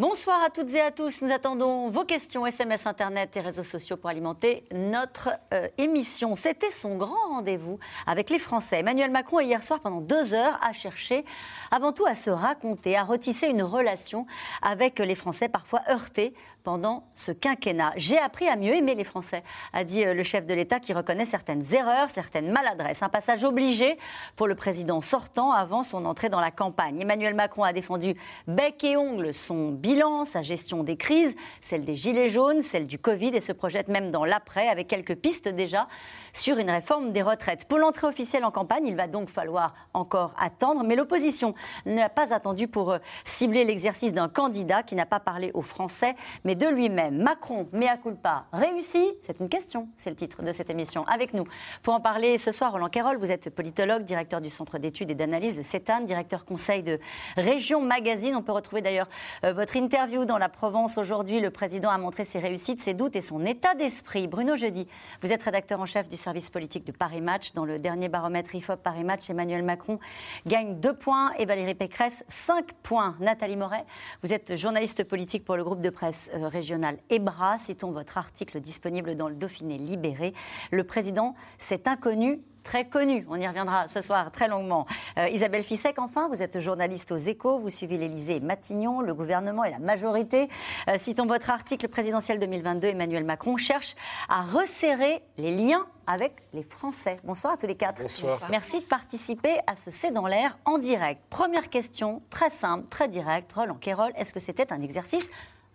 [0.00, 1.20] Bonsoir à toutes et à tous.
[1.20, 6.36] Nous attendons vos questions SMS, Internet et réseaux sociaux pour alimenter notre euh, émission.
[6.36, 8.78] C'était son grand rendez-vous avec les Français.
[8.78, 11.26] Emmanuel Macron, hier soir, pendant deux heures, a cherché
[11.70, 14.24] avant tout à se raconter, à retisser une relation
[14.62, 17.92] avec les Français, parfois heurtés pendant ce quinquennat.
[17.96, 19.42] J'ai appris à mieux aimer les Français,
[19.72, 23.02] a dit euh, le chef de l'État qui reconnaît certaines erreurs, certaines maladresses.
[23.02, 23.98] Un passage obligé
[24.36, 27.00] pour le président sortant avant son entrée dans la campagne.
[27.00, 28.14] Emmanuel Macron a défendu
[28.46, 32.98] bec et ongle son bilan, sa gestion des crises, celle des gilets jaunes, celle du
[32.98, 35.88] Covid et se projette même dans l'après avec quelques pistes déjà
[36.32, 37.66] sur une réforme des retraites.
[37.66, 41.54] Pour l'entrée officielle en campagne, il va donc falloir encore attendre, mais l'opposition
[41.86, 46.14] n'a pas attendu pour euh, cibler l'exercice d'un candidat qui n'a pas parlé aux Français,
[46.54, 47.22] de lui-même.
[47.22, 51.04] Macron, mea culpa, réussi C'est une question, c'est le titre de cette émission.
[51.06, 51.44] Avec nous,
[51.82, 55.14] pour en parler ce soir, Roland Quérol, vous êtes politologue, directeur du Centre d'études et
[55.14, 56.98] d'analyse de CETAN, directeur conseil de
[57.36, 58.34] Région Magazine.
[58.34, 59.08] On peut retrouver d'ailleurs
[59.44, 61.40] euh, votre interview dans la Provence aujourd'hui.
[61.40, 64.26] Le président a montré ses réussites, ses doutes et son état d'esprit.
[64.26, 64.86] Bruno Jeudi,
[65.22, 67.52] vous êtes rédacteur en chef du service politique de Paris Match.
[67.52, 69.98] Dans le dernier baromètre IFOP Paris Match, Emmanuel Macron
[70.46, 73.16] gagne 2 points et Valérie Pécresse 5 points.
[73.20, 73.84] Nathalie Moret,
[74.22, 77.58] vous êtes journaliste politique pour le groupe de presse euh, régional EBRA.
[77.58, 80.34] Citons votre article disponible dans le Dauphiné Libéré.
[80.70, 83.26] Le président s'est inconnu très connu.
[83.28, 84.86] On y reviendra ce soir très longuement.
[85.18, 89.14] Euh, Isabelle Fissek, enfin, vous êtes journaliste aux échos, vous suivez l'Élysée et Matignon, le
[89.14, 90.48] gouvernement et la majorité.
[90.88, 93.94] Euh, citons votre article présidentiel 2022, Emmanuel Macron cherche
[94.28, 97.18] à resserrer les liens avec les Français.
[97.24, 98.02] Bonsoir à tous les quatre.
[98.02, 98.40] Bonsoir.
[98.50, 101.20] Merci de participer à ce C'est dans l'air en direct.
[101.30, 103.52] Première question, très simple, très directe.
[103.52, 105.30] Roland Quérol, est-ce que c'était un exercice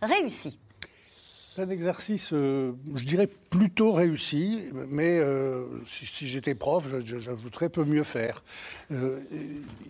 [0.06, 0.58] réussi
[1.62, 8.04] un exercice, euh, je dirais, plutôt réussi, mais euh, si, j'étais prof, j'ajouterais peut mieux
[8.04, 8.44] faire.
[8.92, 9.20] Euh,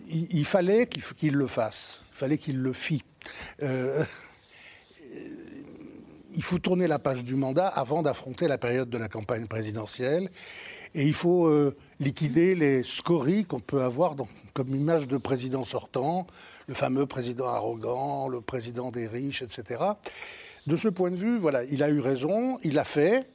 [0.08, 3.02] il, fallait qu'il le fasse, il fallait qu'il le fît.
[6.36, 10.30] Il faut tourner la page du mandat avant d'affronter la période de la campagne présidentielle.
[10.94, 11.50] Et il faut
[11.98, 14.14] liquider les scories qu'on peut avoir
[14.52, 16.26] comme image de président sortant,
[16.66, 19.82] le fameux président arrogant, le président des riches, etc.
[20.66, 23.26] De ce point de vue, voilà, il a eu raison, il l'a fait.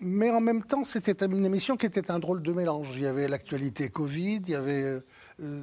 [0.00, 2.90] Mais en même temps, c'était une émission qui était un drôle de mélange.
[2.96, 5.00] Il y avait l'actualité Covid, il y avait
[5.42, 5.62] euh,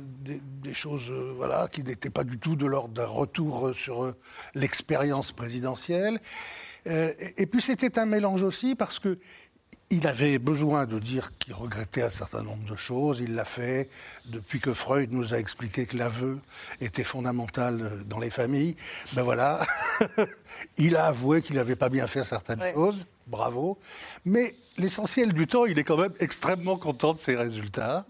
[0.63, 4.15] des, choses euh, voilà, qui n'étaient pas du tout de l'ordre d'un retour sur euh,
[4.53, 6.19] l'expérience présidentielle.
[6.85, 9.17] et puis c'était un mélange aussi parce que
[9.89, 13.19] il avait besoin de dire qu'il regrettait un certain nombre de choses.
[13.19, 13.89] Il l'a fait
[14.25, 16.39] depuis que Freud nous a expliqué que l'aveu
[16.81, 18.75] était fondamental dans les familles.
[19.13, 19.65] Ben voilà,
[20.77, 23.79] il a avoué qu'il n'avait pas bien fait certaines choses bravo.
[24.25, 28.05] Mais l'essentiel du temps, il est quand même extrêmement content de ses résultats.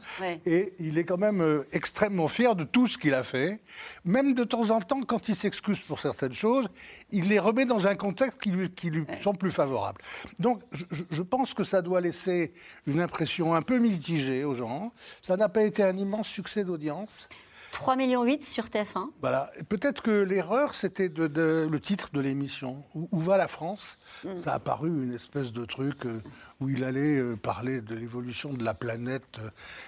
[0.45, 3.61] Et il est quand même euh, extrêmement fier de tout ce qu'il a fait.
[4.03, 6.67] Même de temps en temps, quand il s'excuse pour certaines choses,
[7.11, 10.01] il les remet dans un contexte qui lui, qui lui sont plus favorables.
[10.39, 12.53] Donc je, je, pense que ça doit laisser
[12.87, 14.91] une impression un peu mitigée aux gens.
[15.21, 17.29] Ça n'a pas été un immense succès d'audience.
[17.71, 19.09] 3,8 millions sur TF1.
[19.21, 19.49] Voilà.
[19.69, 22.83] Peut-être que l'erreur, c'était de, le titre de l'émission.
[22.93, 23.97] Où, va la France?
[24.23, 24.39] Mm.
[24.39, 26.21] Ça a paru une espèce de truc euh,
[26.59, 29.39] où il allait euh, parler de l'évolution de la planète.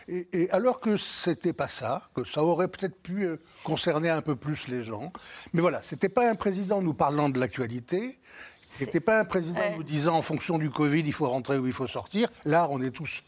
[0.10, 3.28] Euh, et, alors que c'était pas ça, que ça aurait peut-être pu
[3.64, 5.12] concerner un peu plus les gens.
[5.54, 8.20] Mais voilà, c'était pas un président nous parlant de l'actualité.
[8.70, 11.74] C'était pas un président nous disant en fonction du Covid, il faut rentrer ou il
[11.74, 12.28] faut sortir.
[12.44, 13.24] Là, on est tous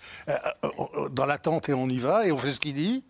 [1.12, 3.04] dans l'attente et on y va et on fait ce qu'il dit.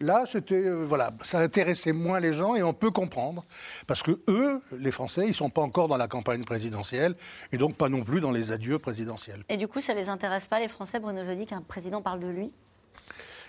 [0.00, 3.44] Là, c'était euh, voilà, ça intéressait moins les gens et on peut comprendre
[3.86, 7.14] parce que eux, les Français, ils sont pas encore dans la campagne présidentielle
[7.50, 9.42] et donc pas non plus dans les adieux présidentiels.
[9.48, 12.28] Et du coup, ça les intéresse pas les Français, Bruno Jeudi, qu'un président parle de
[12.28, 12.54] lui?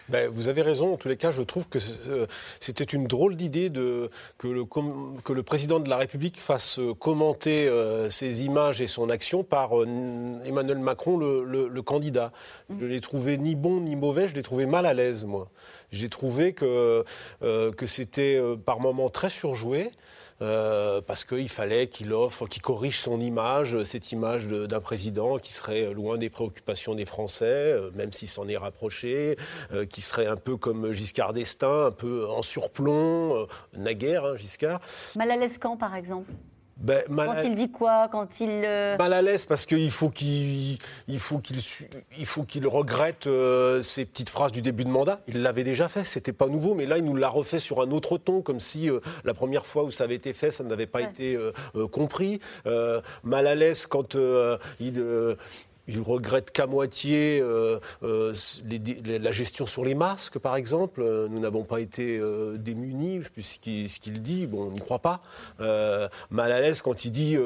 [0.09, 0.93] Ben, vous avez raison.
[0.93, 2.27] En tous les cas, je trouve que euh,
[2.59, 3.71] c'était une drôle d'idée
[4.37, 7.69] que le, président de la République fasse euh, commenter
[8.09, 9.71] ses images et son action par
[10.45, 12.31] Emmanuel Macron, le, candidat.
[12.79, 15.49] Je l'ai trouvé ni bon ni mauvais, je l'ai trouvé mal à l'aise, moi
[15.91, 17.03] j'ai trouvé que,
[17.43, 19.91] euh, c'était euh, par moments très surjoué.
[20.41, 25.51] Euh, parce qu'il fallait qu'il offre, qu'il corrige son image, cette image d'un président qui
[25.51, 29.37] serait loin des préoccupations des Français, même s'il s'en est rapproché,
[29.89, 34.81] qui serait un peu comme Giscard d'Estaing, un peu en surplomb, naguère, hein, Giscard.
[35.15, 36.31] Mal à l'aise quand, par exemple
[36.79, 40.77] ben, quand il dit quoi Quand il euh, mal à l'aise parce qu'il faut qu'il
[41.07, 41.57] il faut qu'il
[42.17, 45.19] il faut qu'il regrette euh, ces petites phrases du début de mandat.
[45.27, 47.89] Il l'avait déjà fait, c'était pas nouveau, mais là il nous l'a refait sur un
[47.91, 50.87] autre ton, comme si euh, la première fois où ça avait été fait, ça n'avait
[50.87, 51.37] pas été
[51.91, 52.39] compris.
[53.23, 54.15] mal à l'aise quand
[54.79, 55.37] il
[55.87, 58.33] il regrette qu'à moitié euh, euh,
[59.05, 61.01] la gestion sur les masques, par exemple.
[61.01, 62.19] Euh, nous n'avons pas été
[62.57, 65.21] démunis, je ce qu'il dit, bon, on n'y croit pas.
[65.59, 67.37] mal à l'aise quand il dit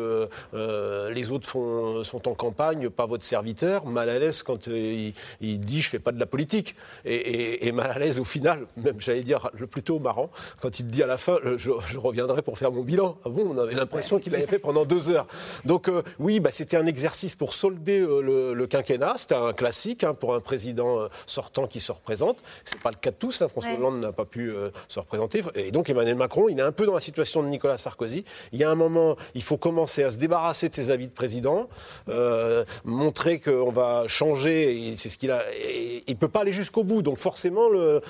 [0.53, 3.85] les autres sont en campagne, pas votre serviteur.
[3.85, 6.75] Mal à l'aise quand il, dit je fais pas de la politique.
[7.05, 10.29] Et, mal à l'aise au final, même j'allais dire le plutôt marrant,
[10.61, 13.17] quand il dit à la fin je, reviendrai pour faire mon bilan.
[13.25, 15.27] Ah bon, on avait l'impression qu'il avait fait pendant deux heures.
[15.65, 15.89] Donc
[16.19, 19.15] oui, bah, c'était un exercice pour solder le le, quinquennat.
[19.17, 22.43] C'était un classique hein, pour un président euh, sortant qui se représente.
[22.63, 23.41] Ce n'est pas le cas de tous.
[23.41, 23.47] Hein.
[23.47, 25.41] François Hollande n'a pas pu euh, se représenter.
[25.55, 28.23] Et donc Emmanuel Macron, il est un peu dans la situation de Nicolas Sarkozy.
[28.51, 31.13] Il y a un moment, il faut commencer à se débarrasser de ses habits de
[31.13, 31.67] président,
[32.09, 34.93] euh, montrer qu'on va changer.
[34.95, 35.43] C'est ce qu'il a.
[35.57, 37.01] il ne peut pas aller jusqu'au bout.
[37.01, 37.67] Donc forcément,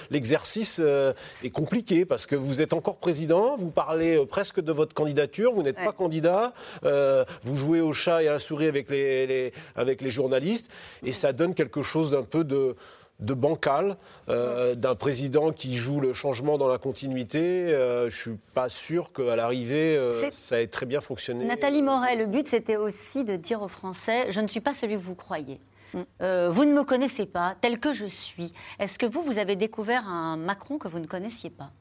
[0.09, 5.53] l'exercice est compliqué parce que vous êtes encore président, vous parlez presque de votre candidature,
[5.53, 6.53] vous n'êtes pas candidat,
[6.83, 10.67] vous jouez au chat et à la souris avec les, les avec les journalistes,
[11.03, 12.75] et ça donne quelque chose d'un peu de
[13.21, 13.97] de bancal,
[14.29, 17.73] euh, d'un président qui joue le changement dans la continuité.
[17.73, 21.45] Euh, je suis pas sûr qu'à l'arrivée, euh, ça ait très bien fonctionné.
[21.45, 24.95] Nathalie Moret, le but c'était aussi de dire aux Français, je ne suis pas celui
[24.95, 25.59] que vous croyez.
[25.93, 26.47] Mm.
[26.47, 28.53] vous ne me connaissez pas tel que je suis.
[28.79, 31.71] Est-ce que vous, vous avez découvert un Macron que vous ne connaissiez pas?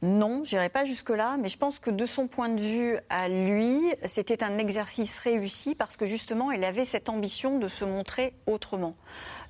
[0.00, 3.28] Non, je n'irai pas jusque-là, mais je pense que de son point de vue à
[3.28, 8.34] lui, c'était un exercice réussi parce que justement, il avait cette ambition de se montrer
[8.46, 8.94] autrement.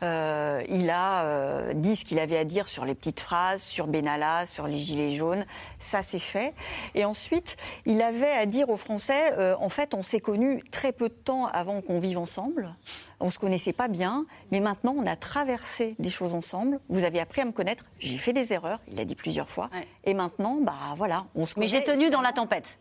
[0.03, 3.87] Euh, il a euh, dit ce qu'il avait à dire sur les petites phrases, sur
[3.87, 5.45] Benalla, sur les gilets jaunes.
[5.79, 6.55] Ça, c'est fait.
[6.95, 10.93] Et ensuite, il avait à dire aux Français, euh, en fait, on s'est connus très
[10.93, 12.75] peu de temps avant qu'on vive ensemble.
[13.21, 16.79] On se connaissait pas bien, mais maintenant, on a traversé des choses ensemble.
[16.89, 17.85] Vous avez appris à me connaître.
[17.99, 18.79] J'ai fait des erreurs.
[18.89, 19.71] Il l'a dit plusieurs fois.
[20.05, 21.59] Et maintenant, bah voilà, on se.
[21.59, 22.79] Mais j'ai tenu dans la tempête.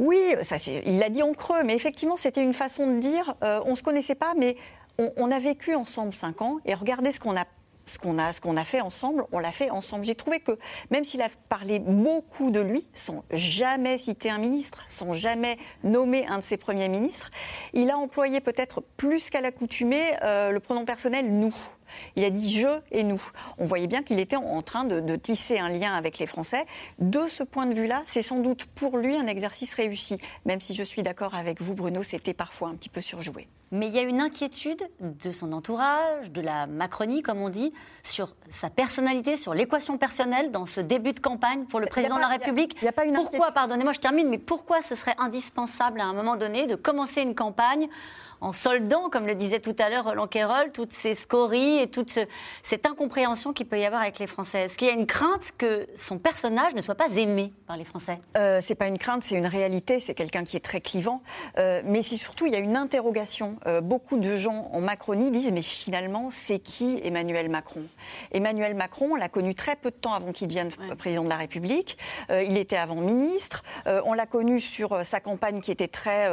[0.00, 0.56] Oui, ça,
[0.86, 4.16] il l'a dit en creux, mais effectivement, c'était une façon de dire on se connaissait
[4.16, 4.56] pas, mais
[4.98, 7.44] on, a vécu ensemble cinq ans et regardez ce qu'on a
[7.86, 10.04] ce qu'on a, a fait ensemble, on l'a fait ensemble.
[10.04, 10.58] J'ai trouvé que
[10.90, 16.26] même s'il a parlé beaucoup de lui, sans jamais citer un ministre, sans jamais nommer
[16.26, 17.30] un de ses premiers ministres,
[17.72, 21.54] il a employé peut-être plus qu'à l'accoutumée euh, le pronom personnel nous.
[22.16, 23.22] Il a dit je et nous.
[23.58, 26.64] On voyait bien qu'il était en train de, tisser un lien avec les Français.
[26.98, 30.74] De ce point de vue-là, c'est sans doute pour lui un exercice réussi, même si
[30.74, 33.48] je suis d'accord avec vous, Bruno, c'était parfois un petit peu surjoué.
[33.70, 37.72] Mais il y a une inquiétude de son entourage, de la Macronie, comme on dit,
[38.02, 42.20] sur sa personnalité, sur l'équation personnelle dans ce début de campagne pour le président de
[42.20, 42.76] la République.
[42.80, 46.14] Il a, pas une pourquoi, pardonnez-moi, je termine, mais pourquoi ce serait indispensable à un
[46.14, 47.88] moment donné de commencer une campagne
[48.40, 52.18] en soldant, comme le disait tout à l'heure Roland Quérol, toutes ces scories et toute
[52.62, 54.62] cette incompréhension qu'il peut y avoir avec les Français.
[54.62, 57.84] Est-ce qu'il y a une crainte que son personnage ne soit pas aimé par les
[57.84, 58.20] Français?
[58.36, 60.00] Euh, C'est pas une crainte, c'est une réalité.
[60.00, 61.22] C'est quelqu'un qui est très clivant.
[61.58, 63.58] Euh, mais surtout, il y a une interrogation.
[63.66, 67.84] Euh, beaucoup de gens en Macronie disent mais finalement, c'est qui Emmanuel Macron?
[68.32, 71.36] Emmanuel Macron, on l'a connu très peu de temps avant qu'il devienne président de la
[71.36, 71.98] République.
[72.30, 73.62] Euh, il était avant ministre.
[73.86, 76.28] on l'a connu sur sa campagne qui était très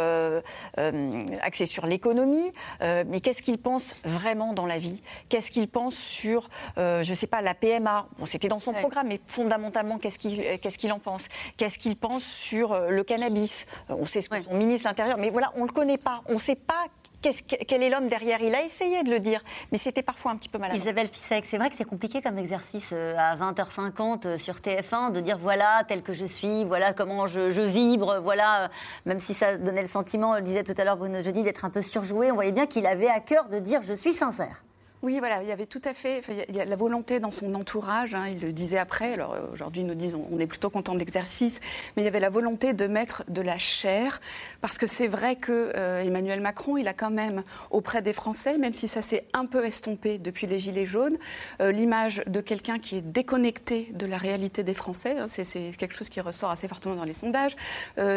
[1.42, 2.52] axée sur les l'économie,
[2.82, 5.02] euh, mais qu'est-ce qu'il pense vraiment dans la vie?
[5.30, 8.74] Qu'est-ce qu'il pense sur, euh, je ne sais pas, la PMA Bon, c'était dans son
[8.74, 11.28] programme, mais fondamentalement, qu'est-ce qu'il qu'est-ce qu'il en pense?
[11.58, 13.66] Qu'est-ce qu'il pense sur euh, le cannabis?
[13.90, 16.22] On sait ce que son ministre de l'Intérieur, mais voilà, on ne le connaît pas.
[16.28, 16.86] On ne sait pas
[17.67, 18.41] quel est l'homme derrière?
[18.41, 19.41] Il a essayé de le dire,
[19.72, 20.82] mais c'était parfois un petit peu maladroit.
[20.82, 25.12] Isabelle Fissek, c'est vrai que c'est compliqué comme exercice euh, à 20h50 euh, sur TF1
[25.12, 28.67] de dire voilà tel que je suis, voilà comment je, vibre, voilà, euh,
[29.05, 31.70] même si ça donnait le sentiment, le disait tout à l'heure Bruno Jeudi, d'être un
[31.70, 34.63] peu surjoué, on voyait bien qu'il avait à cœur de dire je suis sincère.
[35.06, 37.54] Oui, voilà, il y avait tout à fait, il y a la volonté dans son
[37.54, 40.96] entourage, hein, il le disait après, alors euh, aujourd'hui nous disons, on est plutôt content
[40.96, 41.60] de l'exercice,
[41.96, 44.20] mais il y avait la volonté de mettre de la chair,
[44.62, 48.58] parce que c'est vrai que euh, Emmanuel Macron, il a quand même auprès des Français,
[48.58, 51.18] même si ça s'est un peu estompé depuis les Gilets jaunes,
[51.62, 55.94] euh, l'image de quelqu'un qui est déconnecté de la réalité des Français, hein, c'est quelque
[55.94, 57.56] chose qui ressort assez fortement dans les sondages,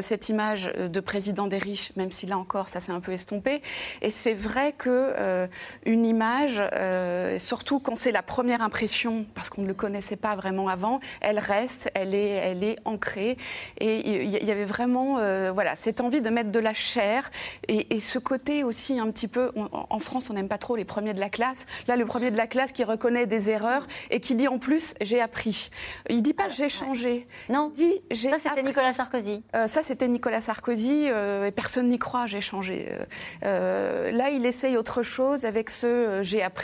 [0.01, 3.61] cette image de président des riches, même si là encore ça s'est un peu estompé,
[4.01, 5.47] et c'est vrai que
[5.85, 10.37] une image euh, surtout quand c'est la première impression, parce qu'on ne le connaissait pas
[10.37, 13.37] vraiment avant, elle reste, elle est, elle est ancrée.
[13.81, 17.31] Et il y avait vraiment euh, voilà, cette envie de mettre de la chair
[17.67, 21.15] et, ce côté aussi un petit peu, en France on n'aime pas trop les premiers
[21.15, 24.37] de la classe, là le premier de la classe qui reconnaît des erreurs et qui
[24.37, 25.71] dit en plus j'ai appris.
[26.09, 27.27] Il dit pas j'ai changé.
[27.49, 29.43] Non, il dit j'ai Ça c'était Nicolas Sarkozy.
[29.53, 32.89] ça c'était Nicolas Sarkozy et personne n'y croit, j'ai changé.
[33.43, 36.58] là il essaye autre chose avec ce j'ai appris,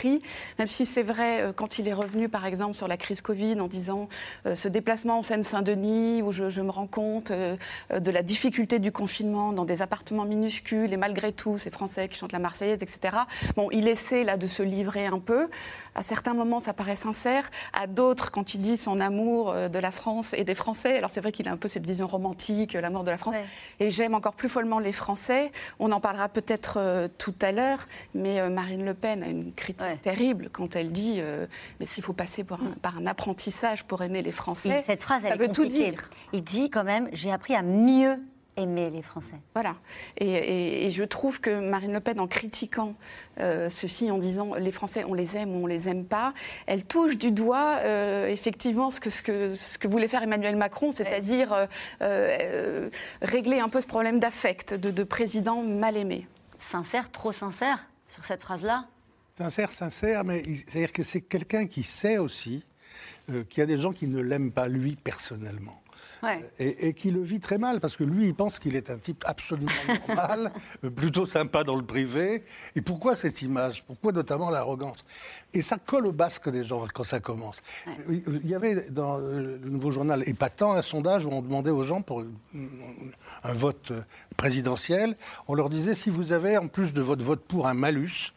[0.59, 3.59] même si c'est vrai, euh, quand il est revenu, par exemple, sur la crise Covid,
[3.59, 4.07] en disant
[4.45, 7.55] euh, ce déplacement en Seine-Saint-Denis, où je, me rends compte euh,
[7.97, 12.17] de la difficulté du confinement dans des appartements minuscules, et malgré tout, ces Français qui
[12.17, 13.17] chantent la Marseillaise, etc.
[13.55, 15.47] Bon, il essaie là de se livrer un peu.
[15.95, 17.49] À certains moments, ça paraît sincère.
[17.73, 21.21] À d'autres, quand il dit son amour de la France et des Français, alors c'est
[21.21, 23.35] vrai qu'il a un peu cette vision romantique, l'amour de la France.
[23.79, 25.51] Et j'aime encore plus follement les Français.
[25.79, 30.49] On en parlera peut-être tout à l'heure, mais Marine Le Pen a une critique terrible
[30.51, 31.47] quand elle dit euh,
[31.79, 34.83] mais s'il faut passer par un, par un, apprentissage pour aimer les Français.
[34.85, 36.09] cette phrase, ça veut tout dire.
[36.33, 38.19] Il dit quand même j'ai appris à mieux
[38.57, 39.35] aimer les Français.
[39.53, 39.75] Voilà.
[40.17, 42.95] Et, je trouve que Marine Le Pen, en critiquant
[43.41, 46.33] euh, ceci, en disant les Français, on les aime ou on les aime pas,
[46.65, 50.55] elle touche du doigt euh, effectivement ce que, ce, que, ce que voulait faire Emmanuel
[50.55, 51.67] Macron, c'est-à-dire
[53.21, 56.25] régler un peu ce problème d'affect, de, de président mal aimé.
[56.57, 58.85] Sincère, trop sincère sur cette phrase-là
[59.37, 62.63] Sincère, sincère, mais c'est-à-dire que c'est quelqu'un qui sait aussi
[63.29, 65.81] euh, qu'il y a des gens qui ne l'aiment pas lui personnellement.
[66.57, 69.23] Et, qui le vit très mal, parce que lui, il pense qu'il est un type
[69.27, 69.69] absolument
[70.07, 70.51] normal,
[70.83, 72.43] euh, plutôt sympa dans le privé.
[72.75, 73.83] Et pourquoi cette image?
[73.85, 75.05] Pourquoi notamment l'arrogance?
[75.53, 77.61] Et ça colle au basque des gens quand ça commence.
[78.09, 82.01] Il y avait dans le nouveau journal épatant un sondage où on demandait aux gens
[82.01, 82.23] pour
[83.43, 83.91] un vote
[84.35, 85.15] présidentiel,
[85.47, 88.33] on leur disait si vous avez en plus de votre vote pour un malus,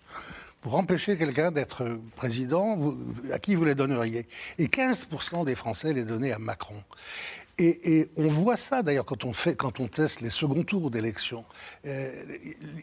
[0.68, 2.94] pour empêcher quelqu'un d'être président,
[3.32, 4.26] à qui vous les donneriez?
[4.58, 6.76] Et 15% des Français les donnaient à Macron.
[7.56, 11.46] Et, on voit ça d'ailleurs quand on fait, quand on teste les seconds tours d'élection.
[11.86, 12.12] Euh,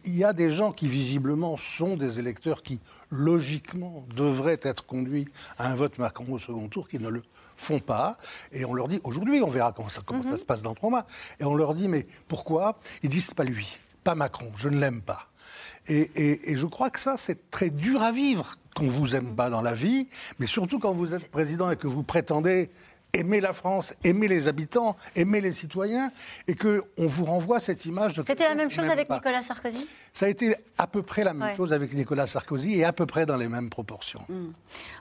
[0.03, 2.79] il y a des gens qui visiblement sont des électeurs qui
[3.11, 5.27] logiquement devraient être conduits
[5.59, 7.21] à un vote Macron au second tour, qui ne le
[7.55, 8.17] font pas.
[8.51, 10.37] Et on leur dit aujourd'hui, on verra comment ça, comment ça mhm.
[10.37, 11.05] se passe dans trois mois.
[11.39, 12.79] Et on leur dit mais pourquoi?
[13.03, 15.29] Ils disent pas lui, pas Macron, je ne l'aime pas.
[15.87, 19.61] Et, je crois que ça, c'est très dur à vivre qu'on vous aime pas dans
[19.61, 20.07] la vie,
[20.39, 22.69] mais surtout quand vous êtes président et que vous prétendez
[23.13, 26.11] aimer la France, aimer les habitants, aimer les citoyens,
[26.47, 28.23] et qu'on vous renvoie cette image de...
[28.25, 29.87] C'était la même chose avec Nicolas Sarkozy?
[30.11, 33.05] Ça a été à peu près la même chose avec Nicolas Sarkozy, et à peu
[33.05, 34.19] près dans les mêmes proportions.
[34.27, 34.51] Hmm.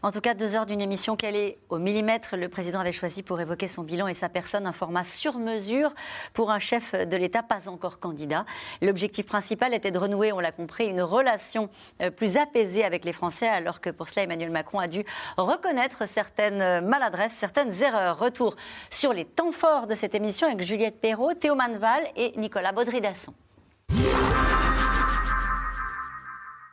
[0.03, 2.37] En tout cas, deux heures d'une émission qu'elle est au millimètre.
[2.37, 5.93] Le président avait choisi pour évoquer son bilan et sa personne un format sur mesure
[6.33, 8.45] pour un chef de l'État pas encore candidat.
[8.81, 11.69] L'objectif principal était de renouer, on l'a compris, une relation
[12.01, 15.05] euh, plus apaisée avec les Français, alors que pour cela, Emmanuel Macron a dû
[15.37, 18.57] reconnaître certaines maladresses, certaines erreurs Retour
[18.91, 23.35] sur les temps forts de cette émission avec Juliette Perrault, Théo Manval et Nicolas Baudry-Dasson.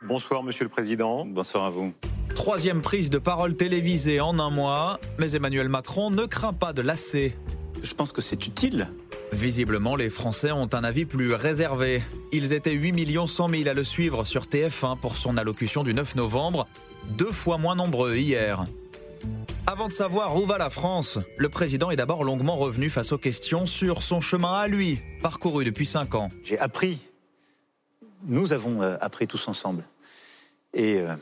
[0.02, 1.24] Bonsoir, Monsieur le Président.
[1.24, 1.92] Bonsoir à vous.
[2.34, 6.82] Troisième prise de parole télévisée en un mois, mais Emmanuel Macron ne craint pas de
[6.82, 7.36] lasser.
[7.82, 8.88] Je pense que c'est utile.
[9.32, 12.02] Visiblement, les Français ont un avis plus réservé.
[12.32, 16.16] Ils étaient 8 100 000 à le suivre sur TF1 pour son allocution du 9
[16.16, 16.66] novembre,
[17.10, 18.66] deux fois moins nombreux hier.
[19.66, 23.18] Avant de savoir où va la France, le président est d'abord longuement revenu face aux
[23.18, 26.30] questions sur son chemin à lui, parcouru depuis cinq ans.
[26.44, 26.98] J'ai appris,
[28.24, 29.84] nous avons euh, appris tous ensemble.
[30.74, 31.14] Et euh,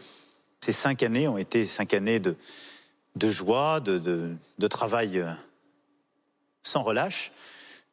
[0.60, 2.36] ces cinq années ont été cinq années de,
[3.30, 3.98] joie, de,
[4.58, 5.30] de, travail euh,
[6.62, 7.32] sans relâche,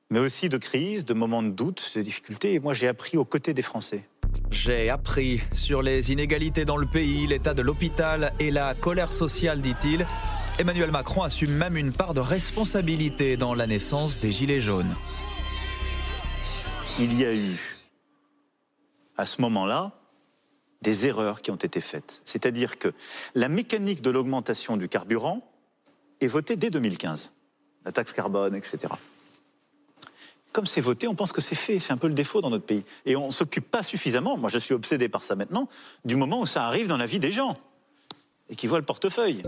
[0.10, 2.54] mais aussi de crise, de moments de doute, de difficultés.
[2.54, 4.04] Et moi, j'ai appris aux côtés des Français.
[4.51, 9.62] J'ai appris sur les inégalités dans le pays, l'état de l'hôpital et la colère sociale,
[9.62, 10.06] dit-il.
[10.60, 14.96] Emmanuel Macron assume même une part de responsabilité dans la naissance des Gilets jaunes.
[17.00, 17.60] Il y a eu,
[19.17, 19.91] à ce moment-là,
[20.82, 22.22] des erreurs qui ont été faites.
[22.25, 22.94] C'est-à-dire que
[23.36, 25.41] la mécanique de l'augmentation du carburant
[26.22, 27.32] est votée dès 2015.
[27.86, 28.89] La taxe carbone, etc
[30.54, 31.80] comme c'est voté, on pense que c'est fait.
[31.80, 32.84] C'est un peu le défaut dans notre pays.
[33.06, 35.68] Et on ne s'occupe pas suffisamment, moi je suis obsédé par ça maintenant,
[36.06, 37.56] du moment où ça arrive dans la vie des gens
[38.50, 39.44] et qui voient le portefeuille.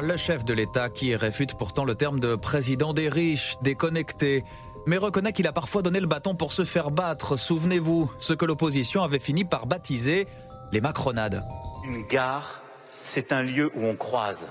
[0.00, 4.44] Le chef de l'État qui réfute pourtant le terme de président des riches, déconnecté,
[4.86, 7.36] mais reconnaît qu'il a parfois donné le bâton pour se faire battre.
[7.36, 10.26] Souvenez-vous, ce que l'opposition avait fini par baptiser
[10.72, 11.44] les macronades.
[11.84, 12.62] Une gare,
[13.02, 14.48] c'est un lieu où on croise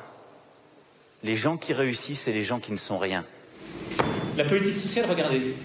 [1.23, 3.23] les gens qui réussissent et les gens qui ne sont rien.
[4.37, 5.55] La politique sociale, regardez,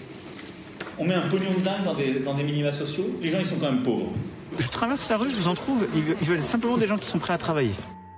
[0.97, 1.83] on met un pognon de dingue
[2.23, 4.11] dans des, minima sociaux, les gens ils sont quand même pauvres.
[4.57, 5.87] Je traverse la rue, je vous en trouve.
[5.95, 7.73] Ils veulent simplement des gens qui sont prêts à travailler.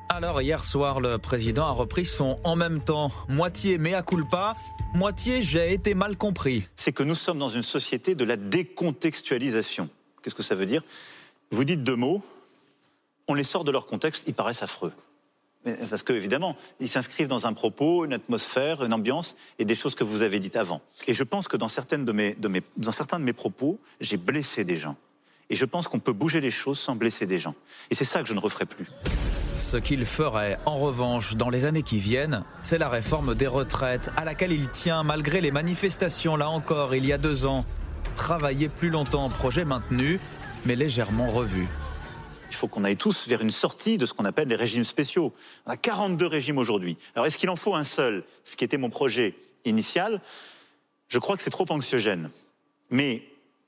[0.08, 4.56] Alors hier soir, le président a repris son en même temps, moitié mea culpa,
[4.94, 6.64] moitié j'ai été mal compris.
[6.78, 9.90] C'est que nous sommes dans une société de la décontextualisation.
[10.24, 10.84] Qu'est-ce que ça veut dire?
[11.52, 12.24] Vous dites deux mots,
[13.28, 14.94] on les sort de leur contexte, ils paraissent affreux.
[15.90, 20.04] Parce qu'évidemment, ils s'inscrivent dans un propos, une atmosphère, une ambiance et des choses que
[20.04, 20.82] vous avez dites avant.
[21.08, 24.96] Et je pense que dans certains de mes propos, j'ai blessé des gens.
[25.50, 27.54] Et je pense qu'on peut bouger les choses sans blesser des gens.
[27.92, 28.88] Et c'est ça que je ne referai plus.
[29.58, 34.12] Ce qu'il ferait, en revanche, dans les années qui viennent, c'est la réforme des retraites,
[34.18, 37.66] à laquelle il tient, malgré les manifestations, là encore, il y a deux ans.
[38.16, 40.20] Travailler plus longtemps, projet maintenu,
[40.66, 41.68] mais légèrement revu.
[42.50, 45.34] Il faut qu'on aille tous vers une sortie de ce qu'on appelle les régimes spéciaux.
[45.66, 46.98] On a 42 régimes aujourd'hui.
[47.16, 49.36] Alors est-ce qu'il en faut un seul Ce qui était mon projet
[49.66, 50.22] initial,
[51.08, 52.30] je crois que c'est trop anxiogène.
[52.90, 53.24] Mais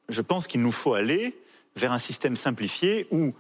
[0.10, 1.38] je pense qu'il nous faut aller
[1.76, 3.34] vers un système simplifié où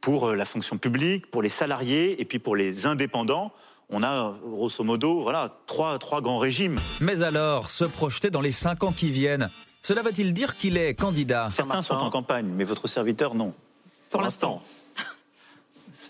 [0.00, 3.52] pour euh, la fonction publique, pour les salariés et puis pour les indépendants.
[3.90, 6.78] On a, grosso modo, voilà, trois, trois grands régimes.
[7.00, 9.50] Mais alors, se projeter dans les cinq ans qui viennent,
[9.82, 11.50] cela veut-il dire qu'il est candidat?
[11.52, 13.52] Certains sont en campagne, mais votre serviteur, non.
[14.10, 14.62] Pour l'instant.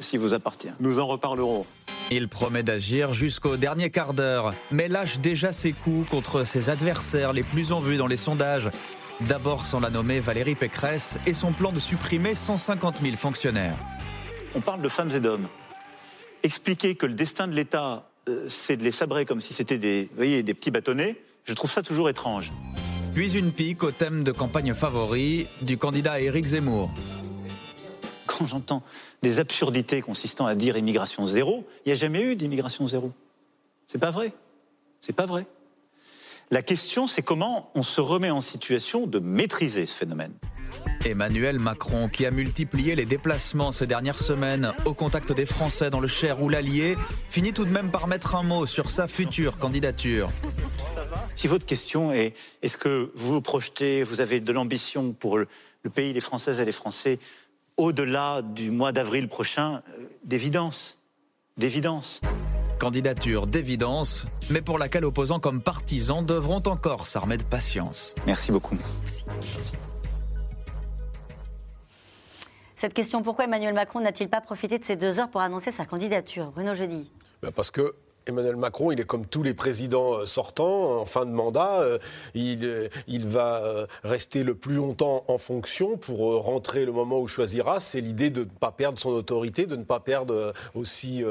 [0.01, 0.71] Ceci vous appartient.
[0.81, 1.67] Nous en reparlerons.
[2.11, 7.35] Il promet d'agir jusqu'au dernier quart d'heure, mais lâche déjà ses coups contre ses adversaires
[7.35, 8.71] les plus en vue dans les sondages.
[9.29, 13.77] D'abord sans la nommer Valérie Pécresse et son plan de supprimer 150 000 fonctionnaires.
[14.55, 15.49] On parle de femmes et d'hommes.
[16.43, 20.09] Expliquer que le destin de l'État, euh, c'est de les sabrer comme si c'était des,
[20.17, 22.51] voyez, des petits bâtonnets, je trouve ça toujours étrange.
[23.15, 26.91] Puis une pique au thème de campagne favori du candidat Éric Zemmour.
[28.27, 28.83] Quand j'entends
[29.23, 33.13] des absurdités consistant à dire immigration zéro, il n'y a jamais eu d'immigration zéro.
[33.87, 34.33] C'est pas vrai.
[35.01, 35.47] C'est pas vrai.
[36.51, 40.33] La question, c'est comment on se remet en situation de maîtriser ce phénomène.
[41.05, 46.01] Emmanuel Macron, qui a multiplié les déplacements ces dernières semaines au contact des Français dans
[46.01, 46.97] le Cher ou l'Allier,
[47.29, 50.29] finit tout de même par mettre un mot sur sa future candidature.
[51.37, 55.47] Si votre question est est-ce que vous vous projetez, vous avez de l'ambition pour le
[55.95, 57.19] pays, les Françaises et les Français,
[57.77, 60.99] au-delà du mois d'avril prochain, euh, d'évidence,
[61.57, 62.21] d'évidence
[62.81, 68.15] candidature d'évidence, mais pour laquelle opposants comme partisans devront encore s'armer de patience.
[68.27, 68.77] Merci beaucoup.
[72.75, 75.85] Cette question, pourquoi Emmanuel Macron n'a-t-il pas profité de ces deux heures pour annoncer sa
[75.85, 76.51] candidature?
[76.53, 77.13] Bruno Jeudi.
[77.43, 77.95] Ben, parce que
[78.31, 81.81] Emmanuel Macron, il est comme tous les présidents euh, sortants en fin de mandat.
[81.81, 81.99] Euh,
[82.35, 87.25] il, euh, il va rester le plus longtemps en fonction pour rentrer le moment où
[87.25, 87.81] il choisira.
[87.81, 91.25] C'est l'idée de ne pas perdre son autorité, de ne pas perdre aussi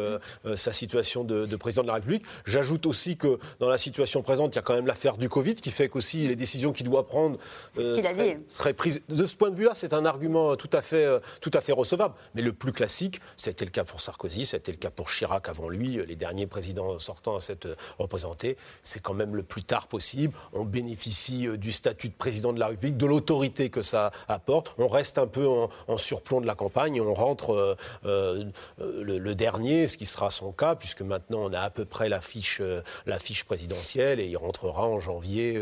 [0.56, 2.24] sa situation de, président de la République.
[2.46, 5.56] J'ajoute aussi que dans la situation présente, il y a quand même l'affaire du Covid
[5.56, 7.38] qui fait qu'aussi les décisions qu'il doit prendre
[7.74, 9.02] seraient, prises.
[9.10, 11.08] De ce point de vue-là, c'est un argument tout à, fait,
[11.42, 12.14] tout à fait recevable.
[12.36, 15.70] Mais le plus classique, c'était le cas pour Sarkozy, c'était le cas pour Chirac avant
[15.70, 19.88] lui, les derniers présidents sortant à cette euh, représentée, c'est quand même le plus tard
[19.88, 20.34] possible.
[20.54, 24.74] On bénéficie euh, du statut de président de la République, de l'autorité que ça apporte.
[24.78, 28.46] On reste un peu en, surplomb de la campagne et on rentre euh,
[28.80, 32.22] le, dernier, ce qui sera son cas, puisque maintenant on a à peu près la
[32.22, 32.62] fiche,
[33.06, 35.62] la fiche présidentielle et il rentrera en janvier.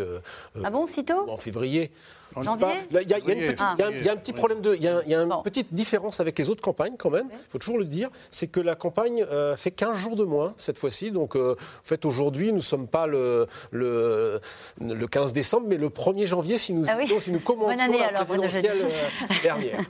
[0.64, 1.92] ah bon, sitôt En février.
[2.36, 4.76] Il y, a un petit problème de.
[4.76, 7.28] Il y a, une petite différence avec les autres campagnes quand même.
[7.32, 8.10] Il faut toujours le dire.
[8.32, 11.12] C'est que la campagne euh, fait 15 jours de moins cette fois-ci.
[11.12, 14.40] Donc, euh, en fait, aujourd'hui, nous ne sommes pas le, le,
[14.82, 18.82] le, 15 décembre, mais le 1er janvier si nous, ah si nous commençons la présidentielle
[18.82, 19.80] euh, dernière.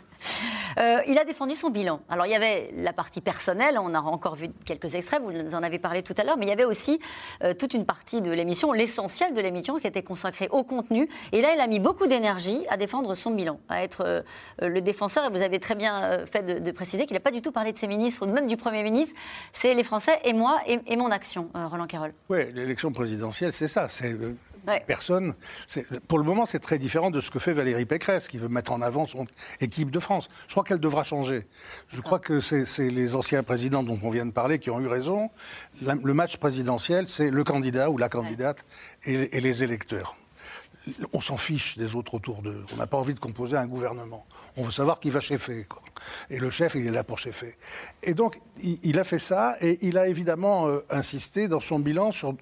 [0.78, 2.02] Euh, il a défendu son bilan.
[2.08, 5.64] Alors il y avait la partie personnelle, on a encore vu quelques extraits, vous en
[5.64, 7.00] avez parlé tout à l'heure, mais il y avait aussi
[7.44, 11.10] euh, toute une partie de l'émission, l'essentiel de l'émission qui était consacrée au contenu.
[11.32, 14.22] Et là, il a mis beaucoup d'énergie à défendre son bilan, à être euh,
[14.62, 15.26] le défenseur.
[15.26, 17.78] Et vous avez très bien fait de, préciser qu'il n'a pas du tout parlé de
[17.78, 19.16] ses ministres, ou même du Premier ministre.
[19.54, 22.14] C'est les Français et moi et, mon action, Roland Carroll.
[22.30, 23.88] Oui, l'élection présidentielle, c'est ça.
[23.88, 24.16] C'est
[24.86, 25.34] Personne.
[26.08, 28.72] Pour le moment, c'est très différent de ce que fait Valérie Pécresse, qui veut mettre
[28.72, 29.26] en avant son
[29.62, 30.28] équipe de France.
[30.48, 31.48] Je crois qu'elle devra changer.
[31.88, 34.88] Je crois que c'est les anciens présidents dont on vient de parler qui ont eu
[34.88, 35.30] raison.
[35.82, 38.66] le match présidentiel, c'est le candidat ou la candidate
[39.06, 40.18] et, les électeurs
[41.14, 42.64] on s'en fiche des autres autour d'eux.
[42.74, 44.26] On n'a pas envie de composer un gouvernement.
[44.56, 45.66] On veut savoir qui va cheffer.
[46.30, 47.58] Et le chef, il est là pour cheffer.
[48.04, 52.12] Et donc, il, a fait ça et il a évidemment euh, insisté dans son bilan
[52.12, 52.36] sur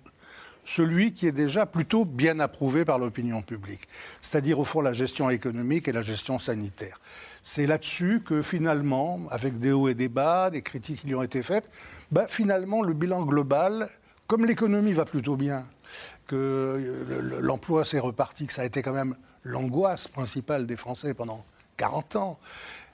[0.65, 3.87] celui qui est déjà plutôt bien approuvé par l'opinion publique,
[4.21, 6.99] c'est-à-dire au fond la gestion économique et la gestion sanitaire.
[7.43, 11.21] C'est là-dessus que finalement, avec des hauts et des bas, des critiques qui lui ont
[11.21, 11.69] été faites,
[12.11, 13.89] ben, finalement le bilan global,
[14.27, 15.65] comme l'économie va plutôt bien,
[16.27, 17.05] que
[17.39, 21.45] l'emploi s'est reparti, que ça a été quand même l'angoisse principale des Français pendant
[21.77, 22.39] 40 ans,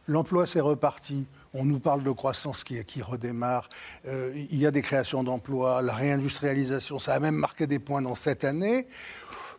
[0.07, 1.25] L'emploi, c'est reparti.
[1.53, 3.69] On nous parle de croissance qui, qui redémarre.
[4.07, 8.01] Euh, il y a des créations d'emplois, la réindustrialisation, ça a même marqué des points
[8.01, 8.87] dans cette année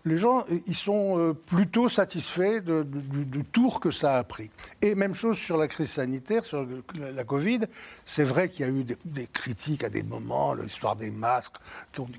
[0.05, 4.51] les gens, ils sont euh, plutôt satisfaits de- du, du tour que ça a pris.
[4.81, 6.67] Et même chose sur la crise sanitaire, sur
[6.99, 7.61] la Covid.
[8.05, 11.57] C'est vrai qu'il y a eu des, des critiques à des moments, l'histoire des masques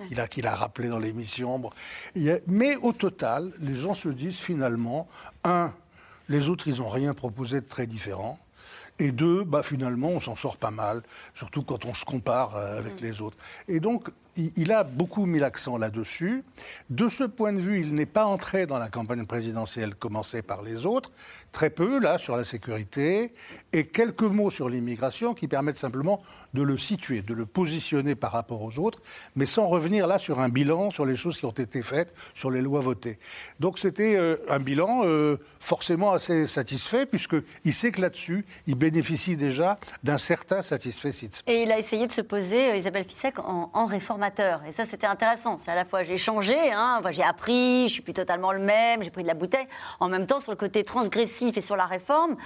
[0.07, 1.59] qu'il a, qu'il a rappelé dans l'émission.
[1.59, 1.69] Bon.
[2.47, 5.07] Mais au total, les gens se disent finalement,
[5.43, 5.73] un,
[6.29, 8.39] les autres, ils n'ont rien proposé de très différent.
[8.99, 11.01] Et deux, bah, finalement, on s'en sort pas mal,
[11.33, 13.37] surtout quand on se compare euh, avec les autres.
[13.67, 16.43] Et donc, il, il a beaucoup mis l'accent là-dessus.
[16.89, 20.61] De ce point de vue, il n'est pas entré dans la campagne présidentielle commencée par
[20.61, 21.11] les autres.
[21.51, 23.31] Très peu, là, sur la sécurité.
[23.71, 26.21] Et quelques mots sur l'immigration qui permettent simplement
[26.53, 29.01] de le situer, de le positionner par rapport aux autres,
[29.35, 32.49] mais sans revenir là sur un bilan, sur les choses qui ont été faites, sur
[32.49, 33.19] les lois votées.
[33.59, 39.37] Donc c'était euh, un bilan euh, forcément assez satisfait, puisqu'il sait que là-dessus, il bénéficie
[39.37, 41.11] déjà d'un certain satisfait.
[41.47, 43.85] Et il a essayé de se poser, euh, Isabelle Fissek, en, en
[44.67, 45.57] Et ça, c'était intéressant.
[45.57, 48.59] C'est à la fois, j'ai changé, hein, enfin, j'ai appris, je suis plus totalement le
[48.59, 49.67] même, j'ai pris de la bouteille.
[49.99, 52.37] En même temps, sur le côté transgressif et sur la réforme,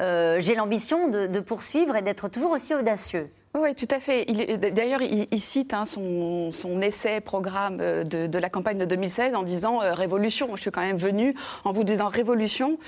[0.00, 3.30] euh, j'ai l'ambition de poursuivre et d'être toujours aussi audacieux.
[3.56, 4.24] Oui, tout à fait.
[4.72, 9.80] D'ailleurs, il, cite hein, son, essai programme euh, de, la campagne de 2016 en disant
[9.80, 10.56] euh, révolution.
[10.56, 12.78] Je suis quand même venu en vous disant révolution.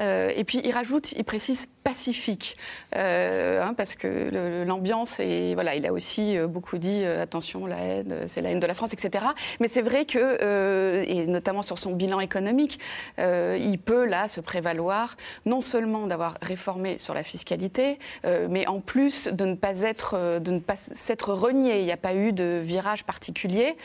[0.00, 2.56] Euh, et puis il rajoute, il précise pacifique,
[2.94, 8.42] hein, parce que l'ambiance et voilà, il a aussi beaucoup dit attention la haine, c'est
[8.42, 9.24] la haine de la France, etc.
[9.58, 12.78] Mais c'est vrai que et notamment sur son bilan économique,
[13.16, 17.98] il peut là se prévaloir non seulement d'avoir réformé sur la fiscalité,
[18.50, 21.80] mais en plus de ne pas être euh, de ne pas s'être renié.
[21.80, 23.76] Il n'y a pas eu de virage particulier.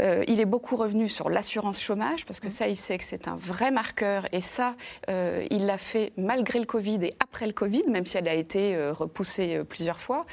[0.00, 3.28] Euh, il est beaucoup revenu sur l'assurance chômage parce que ça, il sait que c'est
[3.28, 4.74] un vrai marqueur et ça,
[5.08, 8.34] euh, il l'a fait malgré le Covid et après le Covid, même si elle a
[8.34, 10.26] été repoussée plusieurs fois.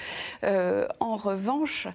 [0.43, 1.87] Euh, en revanche,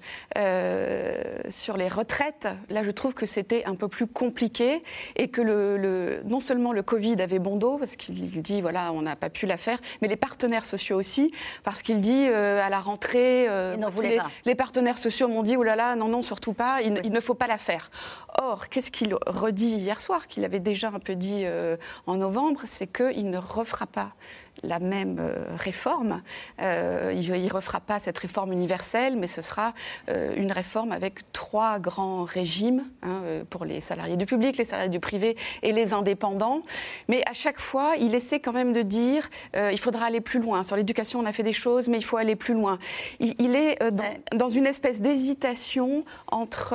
[1.48, 4.82] sur les retraites, là, je trouve que c'était un peu plus compliqué
[5.16, 8.92] et que le, le- non seulement le Covid avait bon dos, parce qu'il dit, voilà,
[8.92, 12.68] on n'a pas pu la faire, mais les partenaires sociaux aussi, parce qu'il dit à
[12.68, 13.76] la rentrée, euh,
[14.44, 17.12] les, partenaires sociaux m'ont dit, oh là là, non, non, surtout pas, il, ne- il
[17.12, 17.90] ne faut pas la faire.
[18.40, 22.60] Or, qu'est-ce qu'il redit hier soir, qu'il avait déjà un peu dit euh, en novembre,
[22.64, 24.12] c'est qu'il ne refera pas
[24.62, 26.22] la même euh, réforme.
[26.60, 29.74] Euh, il ne refera pas cette réforme universelle, mais ce sera
[30.08, 34.90] euh, une réforme avec trois grands régimes hein, pour les salariés du public, les salariés
[34.90, 36.62] du privé et les indépendants.
[37.08, 40.40] Mais à chaque fois, il essaie quand même de dire euh, il faudra aller plus
[40.40, 40.62] loin.
[40.62, 42.78] Sur l'éducation, on a fait des choses, mais il faut aller plus loin.
[43.20, 43.78] Il, il est
[44.34, 46.74] dans, une espèce d'hésitation entre